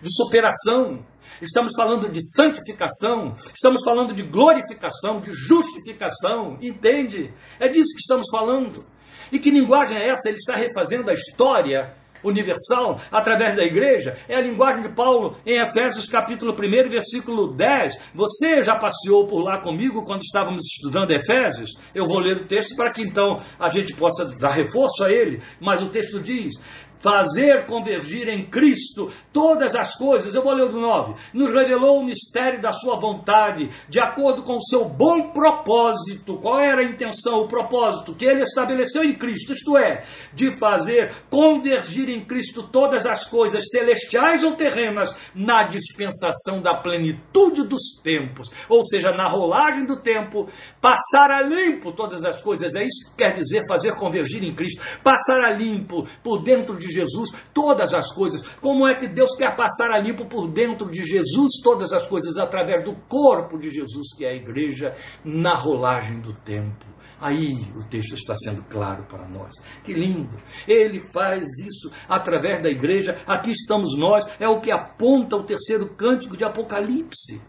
[0.00, 1.04] de superação,
[1.42, 7.32] estamos falando de santificação, estamos falando de glorificação, de justificação, entende?
[7.58, 8.84] É disso que estamos falando.
[9.30, 10.28] E que linguagem é essa?
[10.28, 14.16] Ele está refazendo a história universal através da igreja.
[14.28, 17.94] É a linguagem de Paulo em Efésios capítulo 1, versículo 10.
[18.14, 21.70] Você já passeou por lá comigo quando estávamos estudando Efésios?
[21.94, 25.42] Eu vou ler o texto para que então a gente possa dar reforço a ele.
[25.60, 26.54] Mas o texto diz:
[27.00, 30.32] fazer convergir em Cristo todas as coisas.
[30.34, 31.14] Eu vou ler o do 9.
[31.34, 36.38] Nos revelou o mistério da sua vontade, de acordo com o seu bom propósito.
[36.38, 39.52] Qual era a intenção, o propósito que ele estabeleceu em Cristo?
[39.52, 46.60] Isto é, de fazer convergir em Cristo todas as coisas, celestiais ou terrenas, na dispensação
[46.60, 48.48] da plenitude dos tempos.
[48.68, 50.48] Ou seja, na rolagem do tempo,
[50.80, 52.74] passar a limpo todas as coisas.
[52.74, 54.82] É isso que quer dizer fazer convergir em Cristo.
[55.02, 58.42] Passar a limpo por dentro de Jesus todas as coisas.
[58.60, 62.36] Como é que Deus quer passar a limpo por dentro de Jesus todas as coisas
[62.36, 66.86] através do corpo de Jesus, que é a igreja, na rolagem do tempo?
[67.20, 69.52] Aí o texto está sendo claro para nós.
[69.84, 70.40] Que lindo!
[70.66, 73.22] Ele faz isso através da igreja.
[73.26, 74.24] Aqui estamos nós.
[74.40, 77.40] É o que aponta o terceiro cântico de Apocalipse.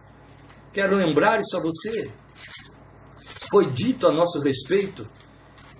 [0.73, 2.11] Quero lembrar isso a você.
[3.49, 5.07] Foi dito a nosso respeito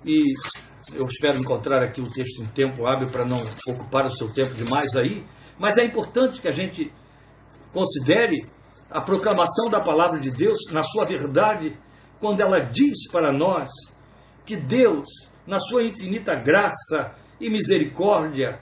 [0.04, 0.32] e
[0.94, 4.54] eu espero encontrar aqui o texto em tempo hábil para não ocupar o seu tempo
[4.54, 5.24] demais aí,
[5.58, 6.92] mas é importante que a gente
[7.72, 8.40] considere
[8.90, 11.76] a proclamação da palavra de Deus na sua verdade,
[12.20, 13.68] quando ela diz para nós
[14.44, 15.08] que Deus,
[15.46, 18.60] na sua infinita graça e misericórdia,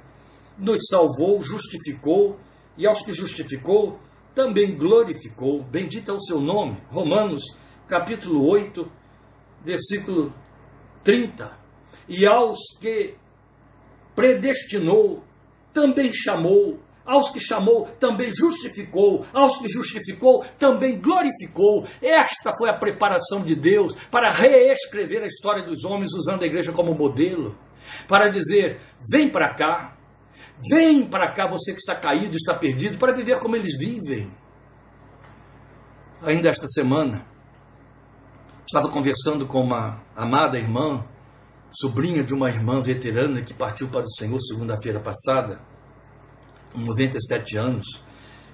[0.57, 2.39] nos salvou, justificou
[2.77, 3.99] e aos que justificou
[4.35, 5.65] também glorificou.
[5.65, 6.81] Bendito é o seu nome.
[6.91, 7.43] Romanos,
[7.89, 8.91] capítulo 8,
[9.65, 10.33] versículo
[11.03, 11.60] 30
[12.11, 13.15] e aos que
[14.17, 15.23] predestinou,
[15.73, 21.85] também chamou, aos que chamou, também justificou, aos que justificou, também glorificou.
[22.03, 26.73] Esta foi a preparação de Deus para reescrever a história dos homens usando a igreja
[26.73, 27.57] como modelo,
[28.09, 29.97] para dizer: vem para cá,
[30.69, 34.33] vem para cá você que está caído, está perdido, para viver como eles vivem.
[36.23, 37.25] Ainda esta semana,
[38.67, 41.05] estava conversando com uma amada irmã
[41.73, 45.61] sobrinha de uma irmã veterana que partiu para o Senhor segunda-feira passada,
[46.73, 47.87] com 97 anos,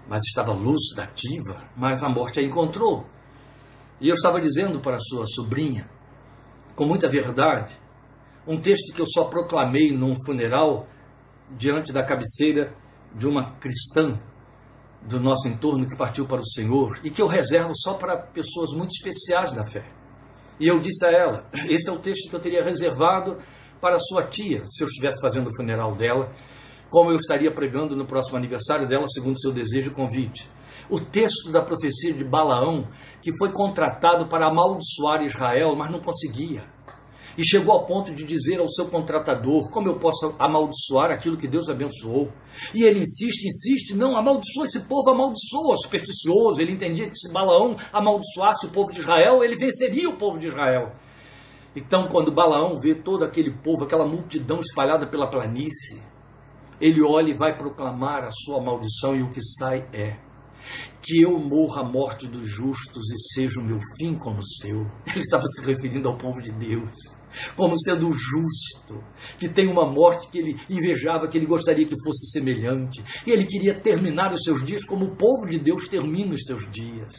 [0.08, 3.06] mas estava lúcida, ativa, mas a morte a encontrou.
[4.00, 5.88] E eu estava dizendo para sua sobrinha,
[6.74, 7.76] com muita verdade,
[8.46, 10.86] um texto que eu só proclamei num funeral
[11.50, 12.74] diante da cabeceira
[13.14, 14.20] de uma cristã
[15.02, 18.72] do nosso entorno que partiu para o Senhor e que eu reservo só para pessoas
[18.72, 19.84] muito especiais da fé.
[20.58, 23.38] E eu disse a ela: esse é o texto que eu teria reservado
[23.80, 26.32] para sua tia, se eu estivesse fazendo o funeral dela,
[26.90, 30.48] como eu estaria pregando no próximo aniversário dela, segundo seu desejo e convite.
[30.88, 32.88] O texto da profecia de Balaão,
[33.20, 36.64] que foi contratado para amaldiçoar Israel, mas não conseguia
[37.36, 41.46] e chegou ao ponto de dizer ao seu contratador: Como eu posso amaldiçoar aquilo que
[41.46, 42.32] Deus abençoou?
[42.74, 46.60] E ele insiste, insiste: Não, amaldiçoa esse povo, amaldiçoa, supersticioso.
[46.60, 50.48] Ele entendia que se Balaão amaldiçoasse o povo de Israel, ele venceria o povo de
[50.48, 50.92] Israel.
[51.74, 56.02] Então, quando Balaão vê todo aquele povo, aquela multidão espalhada pela planície,
[56.80, 60.16] ele olha e vai proclamar a sua maldição, e o que sai é:
[61.02, 64.86] que eu morra a morte dos justos e seja o meu fim como o seu.
[65.06, 66.90] Ele estava se referindo ao povo de Deus
[67.56, 69.02] como sendo justo,
[69.38, 73.02] que tem uma morte que ele invejava, que ele gostaria que fosse semelhante.
[73.26, 76.70] E ele queria terminar os seus dias como o povo de Deus termina os seus
[76.70, 77.14] dias.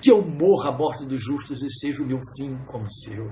[0.00, 3.30] Que eu morra a morte dos justos e seja o meu fim como seu.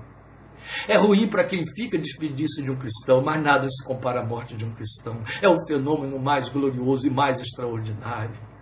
[0.88, 4.56] É ruim para quem fica despedir-se de um cristão, mas nada se compara à morte
[4.56, 5.22] de um cristão.
[5.42, 8.53] É o fenômeno mais glorioso e mais extraordinário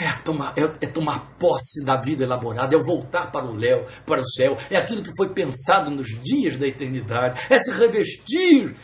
[0.00, 4.20] é tomar, é, é tomar posse da vida elaborada, é voltar para o, léu, para
[4.20, 8.76] o céu, é aquilo que foi pensado nos dias da eternidade, é se revestir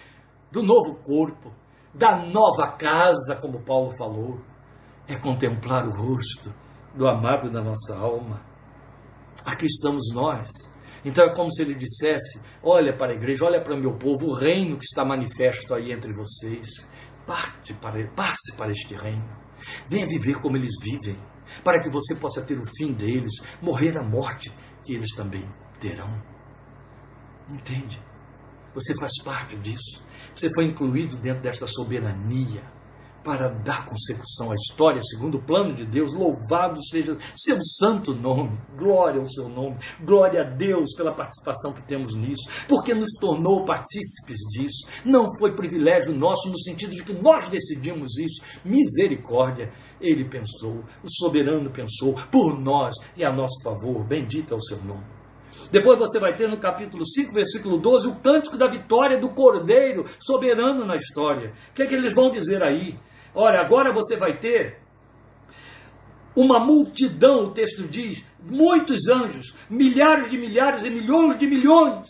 [0.51, 1.53] do novo corpo,
[1.92, 4.40] da nova casa, como Paulo falou,
[5.07, 6.53] é contemplar o rosto
[6.95, 8.40] do amado da nossa alma.
[9.45, 10.49] Aqui estamos nós.
[11.05, 14.28] Então é como se ele dissesse: olha para a igreja, olha para o meu povo,
[14.28, 16.68] o reino que está manifesto aí entre vocês.
[17.26, 19.43] Parte para, passe para este reino.
[19.89, 21.19] Venha viver como eles vivem,
[21.62, 24.53] para que você possa ter o fim deles, morrer a morte
[24.85, 25.47] que eles também
[25.81, 26.23] terão.
[27.49, 28.01] Entende?
[28.75, 30.03] Você faz parte disso.
[30.35, 32.62] Você foi incluído dentro desta soberania
[33.25, 36.12] para dar consecução à história segundo o plano de Deus.
[36.12, 41.83] Louvado seja seu santo nome, glória ao seu nome, glória a Deus pela participação que
[41.83, 44.87] temos nisso, porque nos tornou partícipes disso.
[45.05, 48.43] Não foi privilégio nosso no sentido de que nós decidimos isso.
[48.64, 54.05] Misericórdia, ele pensou, o soberano pensou por nós e a nosso favor.
[54.05, 55.05] Bendito é o seu nome.
[55.70, 60.05] Depois você vai ter no capítulo 5, versículo 12, o cântico da vitória do Cordeiro,
[60.20, 61.53] soberano na história.
[61.70, 62.99] O que é que eles vão dizer aí?
[63.35, 64.78] Olha, agora você vai ter
[66.37, 72.09] uma multidão, o texto diz, muitos anjos, milhares de milhares e milhões de milhões.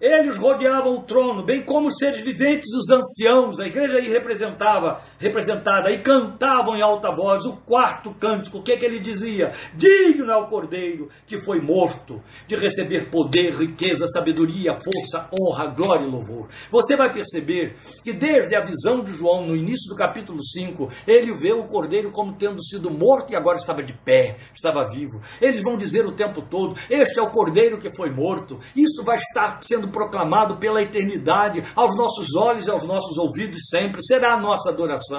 [0.00, 5.00] Eles rodeavam o trono, bem como os seres viventes, os anciãos, a igreja aí representava,
[5.22, 8.58] representada, e cantavam em alta voz o quarto cântico.
[8.58, 9.52] O que, é que ele dizia?
[9.74, 16.04] Digno é o cordeiro que foi morto de receber poder, riqueza, sabedoria, força, honra, glória
[16.04, 16.48] e louvor.
[16.70, 21.36] Você vai perceber que desde a visão de João, no início do capítulo 5, ele
[21.38, 25.20] vê o cordeiro como tendo sido morto e agora estava de pé, estava vivo.
[25.40, 28.58] Eles vão dizer o tempo todo: Este é o cordeiro que foi morto.
[28.74, 34.02] Isso vai estar sendo proclamado pela eternidade, aos nossos olhos e aos nossos ouvidos sempre.
[34.02, 35.11] Será a nossa adoração,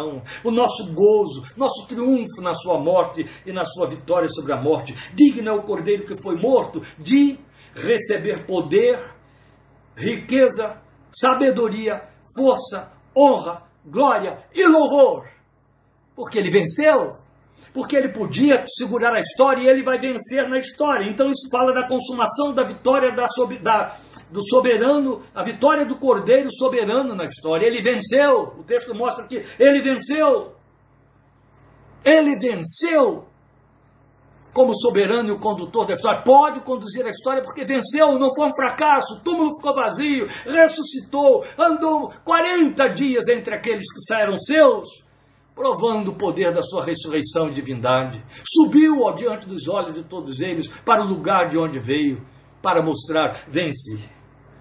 [0.44, 4.94] o nosso gozo, nosso triunfo na sua morte e na sua vitória sobre a morte.
[5.14, 7.38] Digno é o cordeiro que foi morto de
[7.76, 9.14] receber poder,
[9.96, 10.82] riqueza,
[11.16, 12.02] sabedoria,
[12.36, 15.28] força, honra, glória e louvor.
[16.16, 17.23] Porque ele venceu
[17.74, 21.10] porque ele podia segurar a história e ele vai vencer na história.
[21.10, 23.26] Então isso fala da consumação da vitória da,
[23.62, 23.98] da,
[24.30, 27.66] do soberano, a vitória do cordeiro soberano na história.
[27.66, 28.54] Ele venceu.
[28.60, 30.54] O texto mostra que ele venceu.
[32.06, 33.26] Ele venceu
[34.54, 36.22] como soberano e o condutor da história.
[36.22, 39.16] Pode conduzir a história porque venceu, não foi um fracasso.
[39.16, 45.04] O túmulo ficou vazio, ressuscitou, andou 40 dias entre aqueles que saíram seus
[45.56, 48.24] provando o poder da sua ressurreição e divindade.
[48.49, 52.22] Subiu ao diante dos olhos de todos eles para o lugar de onde veio,
[52.62, 53.97] para mostrar: vence.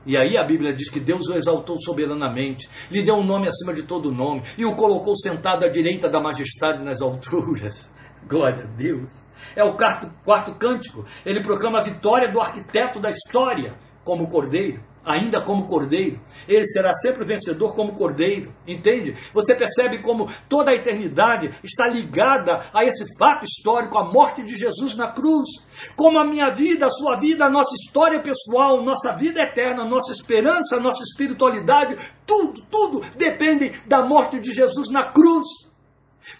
[0.04, 3.72] E aí a Bíblia diz que Deus o exaltou soberanamente, lhe deu um nome acima
[3.72, 7.88] de todo nome e o colocou sentado à direita da majestade nas alturas.
[8.26, 9.10] Glória a Deus.
[9.56, 11.04] É o quarto, quarto cântico.
[11.24, 14.82] Ele proclama a vitória do arquiteto da história como cordeiro.
[15.04, 16.20] Ainda como cordeiro.
[16.48, 19.14] Ele será sempre vencedor como cordeiro, entende?
[19.32, 24.56] Você percebe como toda a eternidade está ligada a esse fato histórico, a morte de
[24.56, 25.48] Jesus na cruz.
[25.96, 30.12] Como a minha vida, a sua vida, a nossa história pessoal, nossa vida eterna, nossa
[30.12, 31.96] esperança, nossa espiritualidade,
[32.26, 35.46] tudo, tudo depende da morte de Jesus na cruz.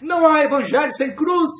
[0.01, 1.51] Não há evangelho sem cruz.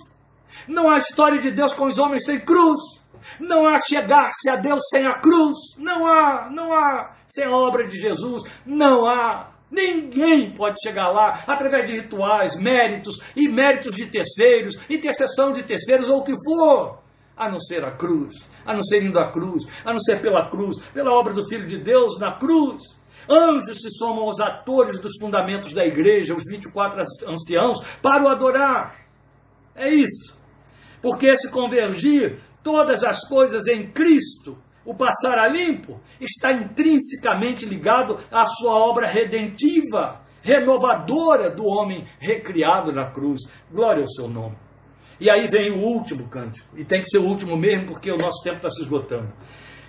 [0.67, 3.02] Não há história de Deus com os homens sem cruz.
[3.39, 5.57] Não há chegar-se a Deus sem a cruz.
[5.78, 7.15] Não há, não há.
[7.28, 9.51] Sem a obra de Jesus, não há.
[9.71, 16.07] Ninguém pode chegar lá através de rituais, méritos e méritos de terceiros, intercessão de terceiros
[16.09, 16.99] ou o que for,
[17.36, 20.47] a não ser a cruz, a não ser indo à cruz, a não ser pela
[20.47, 22.84] cruz, pela obra do Filho de Deus na cruz.
[23.28, 28.95] Anjos se somam aos atores dos fundamentos da igreja, os 24 anciãos, para o adorar.
[29.76, 30.38] É isso.
[31.01, 38.18] Porque se convergir todas as coisas em Cristo, o passar a limpo, está intrinsecamente ligado
[38.32, 43.41] à sua obra redentiva, renovadora do homem recriado na cruz.
[43.72, 44.57] Glória ao seu nome.
[45.20, 48.18] E aí vem o último cântico, e tem que ser o último mesmo, porque o
[48.18, 49.32] nosso tempo está se esgotando.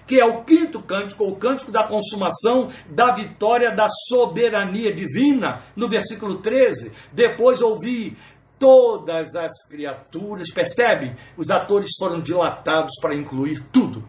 [0.07, 5.89] Que é o quinto cântico, o cântico da consumação da vitória da soberania divina, no
[5.89, 6.93] versículo 13.
[7.13, 8.17] Depois ouvi
[8.59, 10.51] todas as criaturas.
[10.53, 11.17] Percebe?
[11.37, 14.05] Os atores foram dilatados para incluir tudo.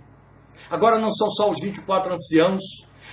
[0.69, 2.61] Agora não são só os 24 anciãos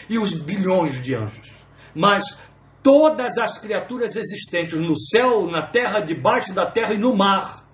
[0.08, 1.52] e os bilhões de anjos,
[1.94, 2.24] mas
[2.82, 7.64] todas as criaturas existentes no céu, na terra, debaixo da terra e no mar.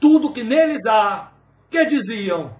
[0.00, 1.32] Tudo que neles há,
[1.70, 2.56] que diziam,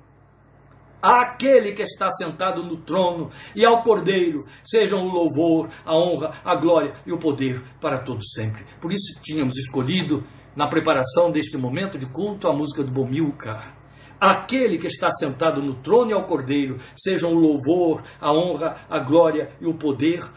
[1.02, 6.56] àquele que está sentado no trono e ao Cordeiro, sejam o louvor, a honra, a
[6.56, 8.64] glória e o poder para todos sempre.
[8.80, 10.24] Por isso tínhamos escolhido
[10.58, 13.78] na preparação deste momento de culto, a música do Bomilcar.
[14.20, 18.98] Aquele que está sentado no trono e ao cordeiro, sejam o louvor, a honra, a
[18.98, 20.28] glória e o poder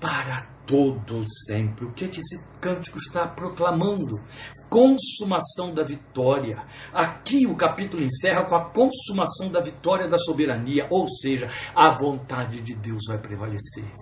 [0.00, 1.86] para todo sempre.
[1.86, 4.14] O que, é que esse cântico está proclamando?
[4.70, 6.62] Consumação da vitória.
[6.92, 12.62] Aqui o capítulo encerra com a consumação da vitória da soberania, ou seja, a vontade
[12.62, 13.92] de Deus vai prevalecer.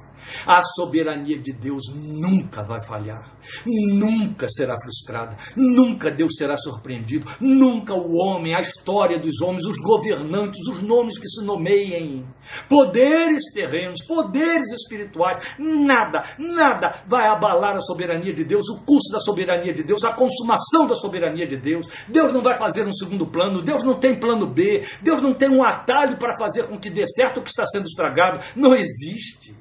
[0.47, 7.95] A soberania de Deus nunca vai falhar, nunca será frustrada, nunca Deus será surpreendido, nunca
[7.95, 12.27] o homem, a história dos homens, os governantes, os nomes que se nomeiem,
[12.69, 19.19] poderes terrenos, poderes espirituais, nada, nada vai abalar a soberania de Deus, o curso da
[19.19, 21.87] soberania de Deus, a consumação da soberania de Deus.
[22.09, 25.49] Deus não vai fazer um segundo plano, Deus não tem plano B, Deus não tem
[25.49, 28.45] um atalho para fazer com que dê certo o que está sendo estragado.
[28.57, 29.55] Não existe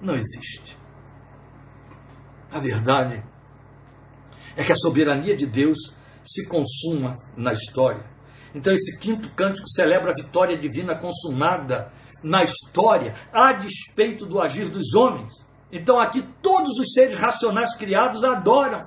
[0.00, 0.76] não existe.
[2.50, 3.22] A verdade
[4.56, 5.78] é que a soberania de Deus
[6.24, 8.04] se consuma na história.
[8.54, 11.92] Então, esse quinto cântico celebra a vitória divina consumada
[12.22, 15.32] na história, a despeito do agir dos homens.
[15.70, 18.80] Então, aqui todos os seres racionais criados adoram.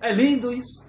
[0.00, 0.84] É lindo isso.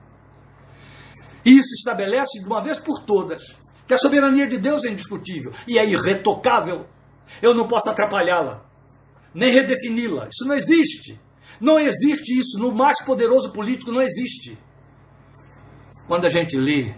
[1.46, 3.44] E isso estabelece de uma vez por todas
[3.88, 6.88] que a soberania de Deus é indiscutível e é irretocável.
[7.42, 8.70] Eu não posso atrapalhá-la
[9.34, 10.28] nem redefini-la.
[10.32, 11.20] Isso não existe.
[11.60, 12.58] Não existe isso.
[12.58, 14.58] No mais poderoso político não existe.
[16.08, 16.94] Quando a gente lê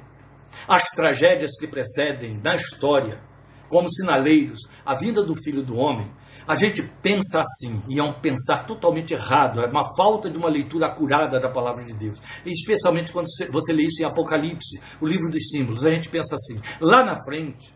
[0.67, 3.21] as tragédias que precedem na história,
[3.69, 6.11] como sinaleiros, a vinda do filho do homem,
[6.47, 10.49] a gente pensa assim, e é um pensar totalmente errado, é uma falta de uma
[10.49, 12.21] leitura acurada da palavra de Deus.
[12.45, 16.61] Especialmente quando você lê isso em Apocalipse, o livro dos símbolos, a gente pensa assim:
[16.81, 17.73] lá na frente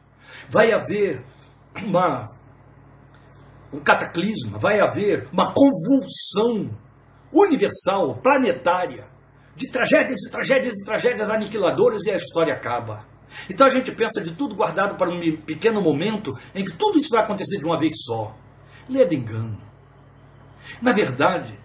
[0.50, 1.24] vai haver
[1.84, 2.26] uma
[3.74, 6.70] um cataclisma, vai haver uma convulsão
[7.32, 9.08] universal, planetária,
[9.56, 13.06] de tragédias e tragédias e tragédias aniquiladoras e a história acaba.
[13.50, 17.10] Então a gente pensa de tudo guardado para um pequeno momento em que tudo isso
[17.10, 18.36] vai acontecer de uma vez só.
[18.90, 19.58] Leda engano.
[20.82, 21.58] Na verdade,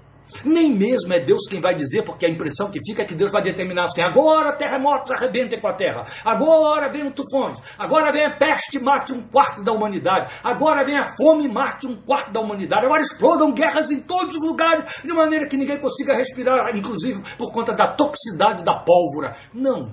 [0.44, 3.30] nem mesmo é Deus quem vai dizer, porque a impressão que fica é que Deus
[3.30, 8.24] vai determinar assim: agora terremotos arrebentem com a terra, agora vem o tufões, agora vem
[8.24, 12.40] a peste mate um quarto da humanidade, agora vem a fome mate um quarto da
[12.40, 17.22] humanidade, agora explodam guerras em todos os lugares, de maneira que ninguém consiga respirar, inclusive
[17.36, 19.36] por conta da toxicidade da pólvora.
[19.52, 19.92] Não.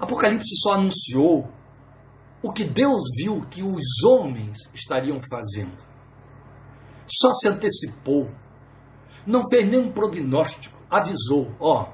[0.00, 1.48] Apocalipse só anunciou
[2.42, 5.78] o que Deus viu que os homens estariam fazendo.
[7.06, 8.28] Só se antecipou
[9.26, 11.92] não fez nenhum prognóstico, avisou: ó,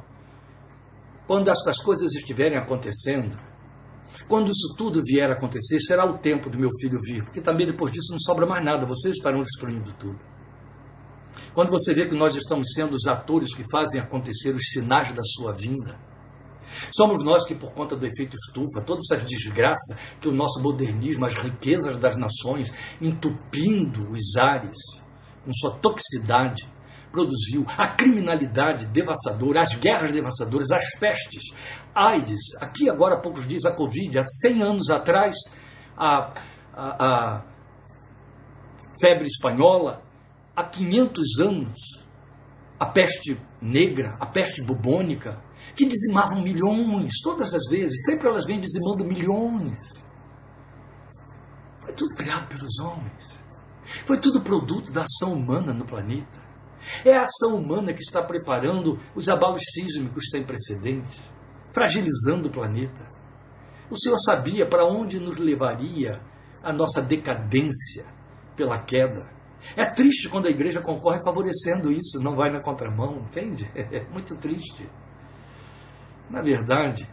[1.26, 3.38] quando essas coisas estiverem acontecendo,
[4.28, 7.66] quando isso tudo vier a acontecer, será o tempo do meu filho vir, porque também
[7.66, 10.18] depois disso não sobra mais nada, vocês estarão destruindo tudo.
[11.54, 15.22] Quando você vê que nós estamos sendo os atores que fazem acontecer os sinais da
[15.22, 15.98] sua vinda,
[16.92, 21.26] Somos nós que, por conta do efeito estufa, toda essa desgraça que o nosso modernismo,
[21.26, 22.70] as riquezas das nações,
[23.00, 24.78] entupindo os ares
[25.44, 26.68] com sua toxicidade,
[27.10, 31.42] produziu a criminalidade devastadora, as guerras devastadoras, as pestes,
[31.94, 35.34] AIDS, aqui agora há poucos dias a Covid, há 100 anos atrás
[35.96, 36.32] a,
[36.72, 37.44] a, a
[39.00, 40.02] febre espanhola,
[40.54, 42.00] há 500 anos
[42.78, 45.38] a peste negra, a peste bubônica,
[45.76, 49.78] que dizimavam milhões, todas as vezes, sempre elas vêm dizimando milhões.
[51.80, 53.30] Foi tudo criado pelos homens.
[54.06, 56.39] Foi tudo produto da ação humana no planeta.
[57.04, 61.20] É a ação humana que está preparando os abalos sísmicos sem precedentes,
[61.72, 63.08] fragilizando o planeta.
[63.90, 66.20] O Senhor sabia para onde nos levaria
[66.62, 68.04] a nossa decadência
[68.56, 69.28] pela queda.
[69.76, 73.70] É triste quando a igreja concorre favorecendo isso, não vai na contramão, entende?
[73.74, 74.88] É muito triste.
[76.30, 77.08] Na verdade,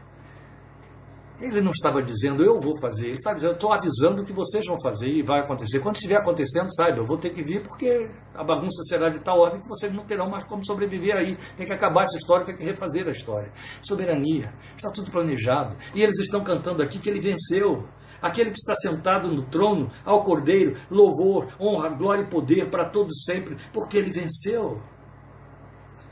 [1.39, 4.65] ele não estava dizendo eu vou fazer, ele estava dizendo eu estou avisando que vocês
[4.65, 5.79] vão fazer e vai acontecer.
[5.79, 9.39] Quando estiver acontecendo, saiba, eu vou ter que vir porque a bagunça será de tal
[9.39, 11.38] ordem que vocês não terão mais como sobreviver aí.
[11.55, 13.51] Tem que acabar essa história, tem que refazer a história.
[13.83, 15.75] Soberania, está tudo planejado.
[15.93, 17.88] E eles estão cantando aqui que ele venceu.
[18.19, 23.23] Aquele que está sentado no trono, ao Cordeiro, louvor, honra, glória e poder para todos
[23.23, 24.81] sempre, porque ele venceu.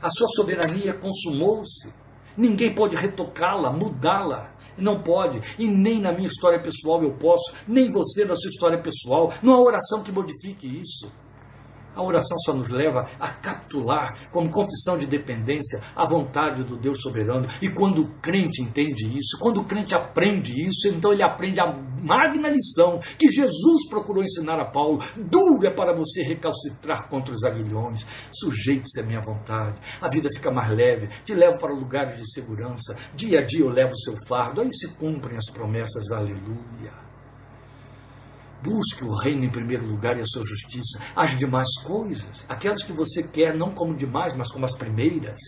[0.00, 1.92] A sua soberania consumou-se.
[2.36, 4.54] Ninguém pode retocá-la, mudá-la.
[4.78, 5.40] Não pode.
[5.58, 9.32] E nem na minha história pessoal eu posso, nem você na sua história pessoal.
[9.42, 11.10] Não há oração que modifique isso.
[11.96, 17.00] A oração só nos leva a capitular, como confissão de dependência, a vontade do Deus
[17.00, 17.48] soberano.
[17.62, 21.72] E quando o crente entende isso, quando o crente aprende isso, então ele aprende a
[22.02, 24.98] magna lição que Jesus procurou ensinar a Paulo.
[25.16, 28.06] Duro é para você recalcitrar contra os aguilhões.
[28.34, 29.80] Sujeite-se à minha vontade.
[30.00, 31.08] A vida fica mais leve.
[31.24, 32.94] Te levo para lugares de segurança.
[33.14, 34.60] Dia a dia eu levo o seu fardo.
[34.60, 36.10] Aí se cumprem as promessas.
[36.10, 37.05] Aleluia.
[38.66, 40.98] Busque o reino em primeiro lugar e a sua justiça.
[41.14, 45.38] As demais coisas, aquelas que você quer, não como demais, mas como as primeiras,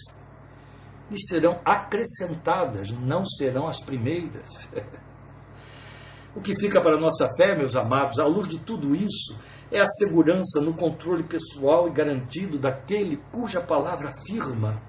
[1.10, 4.48] lhe serão acrescentadas, não serão as primeiras.
[6.32, 9.36] o que fica para a nossa fé, meus amados, à luz de tudo isso,
[9.72, 14.80] é a segurança no controle pessoal e garantido daquele cuja palavra afirma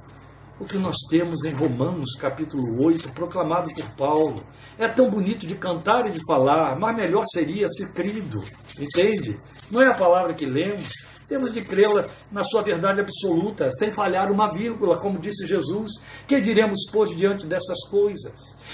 [0.59, 4.43] o que nós temos em Romanos capítulo 8, proclamado por Paulo.
[4.77, 8.39] É tão bonito de cantar e de falar, mas melhor seria ser crido,
[8.77, 9.39] entende?
[9.71, 10.89] Não é a palavra que lemos,
[11.29, 15.91] temos de crê-la na sua verdade absoluta, sem falhar uma vírgula, como disse Jesus.
[16.27, 18.33] Que diremos, pois, diante dessas coisas?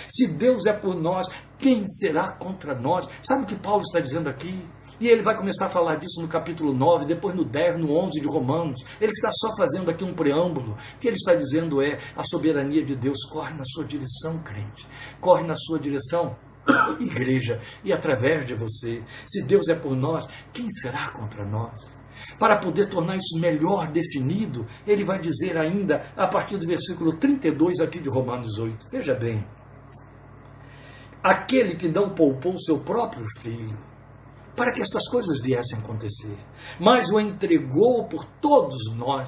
[0.10, 1.28] Se Deus é por nós,
[1.60, 3.08] quem será contra nós?
[3.24, 4.66] Sabe o que Paulo está dizendo aqui?
[5.00, 8.22] E ele vai começar a falar disso no capítulo 9, depois no 10, no 11
[8.22, 8.82] de Romanos.
[9.02, 10.74] Ele está só fazendo aqui um preâmbulo.
[10.74, 14.88] O que ele está dizendo é: a soberania de Deus corre na sua direção, crente.
[15.20, 16.36] Corre na sua direção,
[17.00, 19.04] igreja, e através de você.
[19.26, 21.74] Se Deus é por nós, quem será contra nós?
[22.40, 27.82] Para poder tornar isso melhor definido, ele vai dizer ainda, a partir do versículo 32
[27.82, 28.88] aqui de Romanos 8.
[28.90, 29.46] Veja bem.
[31.22, 33.78] Aquele que não poupou seu próprio filho
[34.56, 36.38] para que estas coisas viessem a acontecer,
[36.80, 39.28] mas o entregou por todos nós.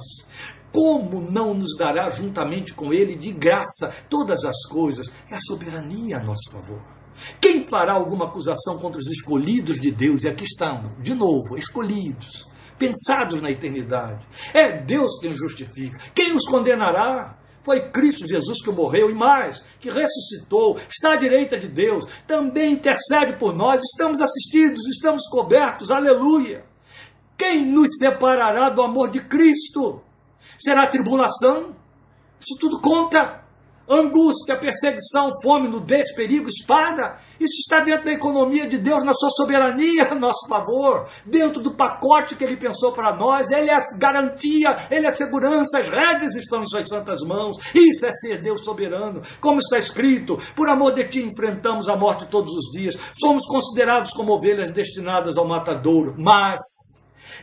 [0.72, 5.10] Como não nos dará juntamente com ele de graça todas as coisas?
[5.30, 6.82] É a soberania a nosso favor.
[7.40, 10.24] Quem fará alguma acusação contra os escolhidos de Deus?
[10.24, 12.44] E aqui estamos, de novo, escolhidos,
[12.78, 14.26] pensados na eternidade.
[14.54, 15.98] É Deus quem justifica.
[16.14, 17.38] Quem os condenará?
[17.68, 22.72] Foi Cristo Jesus que morreu e mais, que ressuscitou, está à direita de Deus, também
[22.72, 26.64] intercede por nós, estamos assistidos, estamos cobertos, aleluia.
[27.36, 30.00] Quem nos separará do amor de Cristo?
[30.58, 31.76] Será tribulação?
[32.40, 33.44] Isso tudo conta
[33.86, 37.20] angústia, perseguição, fome, nudez, perigo, espada.
[37.40, 41.76] Isso está dentro da economia de Deus, na sua soberania a nosso favor, dentro do
[41.76, 43.50] pacote que Ele pensou para nós.
[43.50, 47.56] Ele é a garantia, Ele é a segurança, as regras estão em Suas santas mãos.
[47.74, 49.22] Isso é ser Deus soberano.
[49.40, 52.94] Como está escrito, por amor de Ti enfrentamos a morte todos os dias.
[53.18, 56.58] Somos considerados como ovelhas destinadas ao matadouro, mas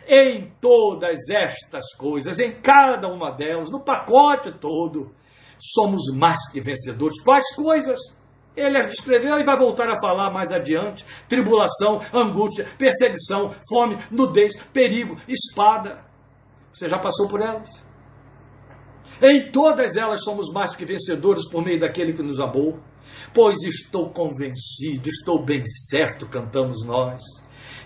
[0.08, 5.12] em todas estas coisas, em cada uma delas, no pacote todo,
[5.60, 7.22] somos mais que vencedores.
[7.24, 8.00] Quais coisas?
[8.56, 15.18] Ele escreveu e vai voltar a falar mais adiante: tribulação, angústia, perseguição, fome, nudez, perigo,
[15.28, 16.06] espada.
[16.74, 17.70] Você já passou por elas?
[19.22, 22.80] Em todas elas somos mais que vencedores por meio daquele que nos amou.
[23.34, 27.22] Pois estou convencido, estou bem certo, cantamos nós,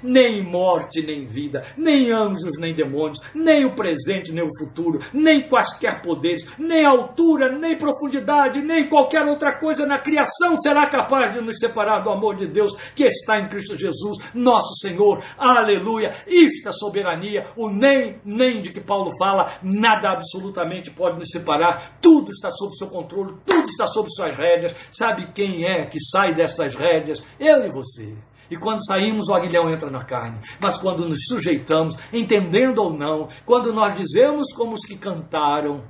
[0.03, 5.47] nem morte, nem vida, nem anjos, nem demônios, nem o presente, nem o futuro, nem
[5.47, 11.41] quaisquer poderes, nem altura, nem profundidade, nem qualquer outra coisa na criação será capaz de
[11.41, 15.23] nos separar do amor de Deus que está em Cristo Jesus, nosso Senhor.
[15.37, 16.13] Aleluia!
[16.27, 21.99] Isto é soberania, o nem, nem de que Paulo fala, nada absolutamente pode nos separar,
[22.01, 24.75] tudo está sob seu controle, tudo está sob suas rédeas.
[24.91, 27.23] Sabe quem é que sai dessas rédeas?
[27.39, 28.15] Eu e você.
[28.49, 30.39] E quando saímos, o aguilhão entra na carne.
[30.61, 35.83] Mas quando nos sujeitamos, entendendo ou não, quando nós dizemos como os que cantaram,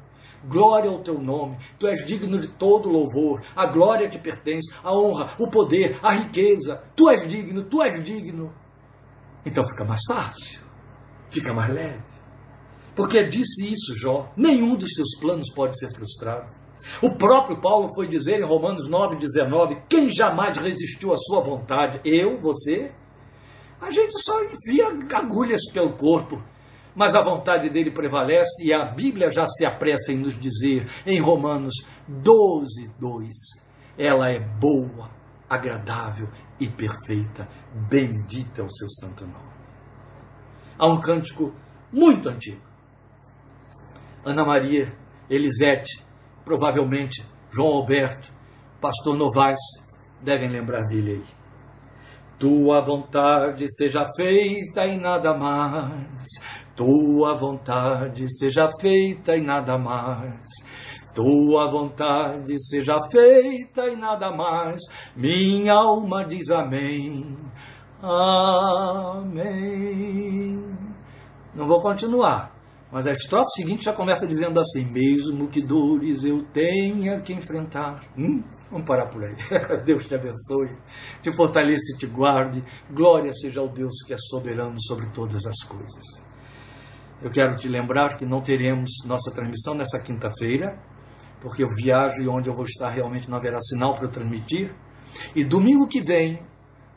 [0.47, 4.93] Glória ao teu nome, tu és digno de todo louvor, a glória te pertence, a
[4.93, 8.53] honra, o poder, a riqueza, tu és digno, tu és digno.
[9.45, 10.62] Então fica mais fácil,
[11.30, 12.01] fica mais leve.
[12.95, 16.59] Porque disse isso Jó, nenhum dos seus planos pode ser frustrado.
[17.01, 22.01] O próprio Paulo foi dizer em Romanos 9,19: quem jamais resistiu à sua vontade?
[22.03, 22.91] Eu, você?
[23.82, 26.41] A gente só enfia agulhas pelo corpo,
[26.95, 31.21] mas a vontade dele prevalece e a Bíblia já se apressa em nos dizer em
[31.21, 31.73] Romanos
[32.07, 33.30] 12, 2:
[33.97, 35.09] ela é boa,
[35.49, 37.47] agradável e perfeita.
[37.89, 39.49] Bendita é o seu santo nome.
[40.77, 41.53] Há um cântico
[41.91, 42.61] muito antigo.
[44.23, 44.93] Ana Maria
[45.30, 46.01] Elisete
[46.43, 48.31] provavelmente João Alberto,
[48.81, 49.59] pastor Novaes,
[50.21, 51.39] devem lembrar dele aí.
[52.37, 56.29] Tua vontade seja feita e nada mais.
[56.75, 60.39] Tua vontade seja feita e nada mais.
[61.13, 64.81] Tua vontade seja feita e nada mais.
[65.15, 67.35] Minha alma diz amém.
[68.01, 69.49] Amém.
[71.53, 72.59] Não vou continuar.
[72.91, 78.01] Mas a estrofe seguinte já começa dizendo assim: Mesmo que dores eu tenha que enfrentar.
[78.17, 79.35] Hum, vamos parar por aí.
[79.85, 80.75] Deus te abençoe,
[81.21, 82.63] te fortaleça e te guarde.
[82.91, 86.03] Glória seja ao Deus que é soberano sobre todas as coisas.
[87.21, 90.81] Eu quero te lembrar que não teremos nossa transmissão nessa quinta-feira,
[91.41, 94.73] porque eu viajo e onde eu vou estar realmente não haverá sinal para eu transmitir.
[95.35, 96.41] E domingo que vem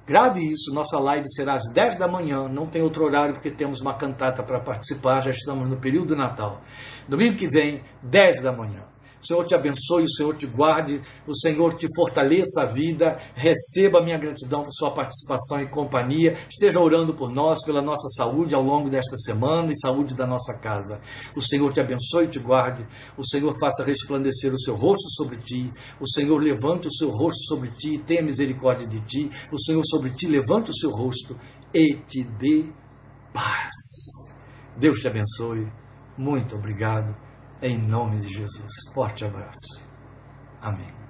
[0.06, 3.80] Grave isso, nossa live será às 10 da manhã, não tem outro horário porque temos
[3.80, 6.60] uma cantata para participar, já estamos no período do Natal.
[7.08, 8.91] Domingo que vem, 10 da manhã.
[9.22, 14.00] O Senhor te abençoe, o Senhor te guarde, o Senhor te fortaleça a vida, receba
[14.00, 18.52] a minha gratidão por sua participação e companhia, esteja orando por nós, pela nossa saúde
[18.52, 21.00] ao longo desta semana e saúde da nossa casa.
[21.36, 22.84] O Senhor te abençoe e te guarde,
[23.16, 25.70] o Senhor faça resplandecer o seu rosto sobre ti,
[26.00, 29.82] o Senhor levante o seu rosto sobre ti e tenha misericórdia de ti, o Senhor
[29.86, 31.38] sobre ti levante o seu rosto
[31.72, 32.64] e te dê
[33.32, 33.70] paz.
[34.76, 35.70] Deus te abençoe.
[36.18, 37.31] Muito obrigado.
[37.64, 38.72] Em nome de Jesus.
[38.92, 39.80] Forte abraço.
[40.60, 41.01] Amém.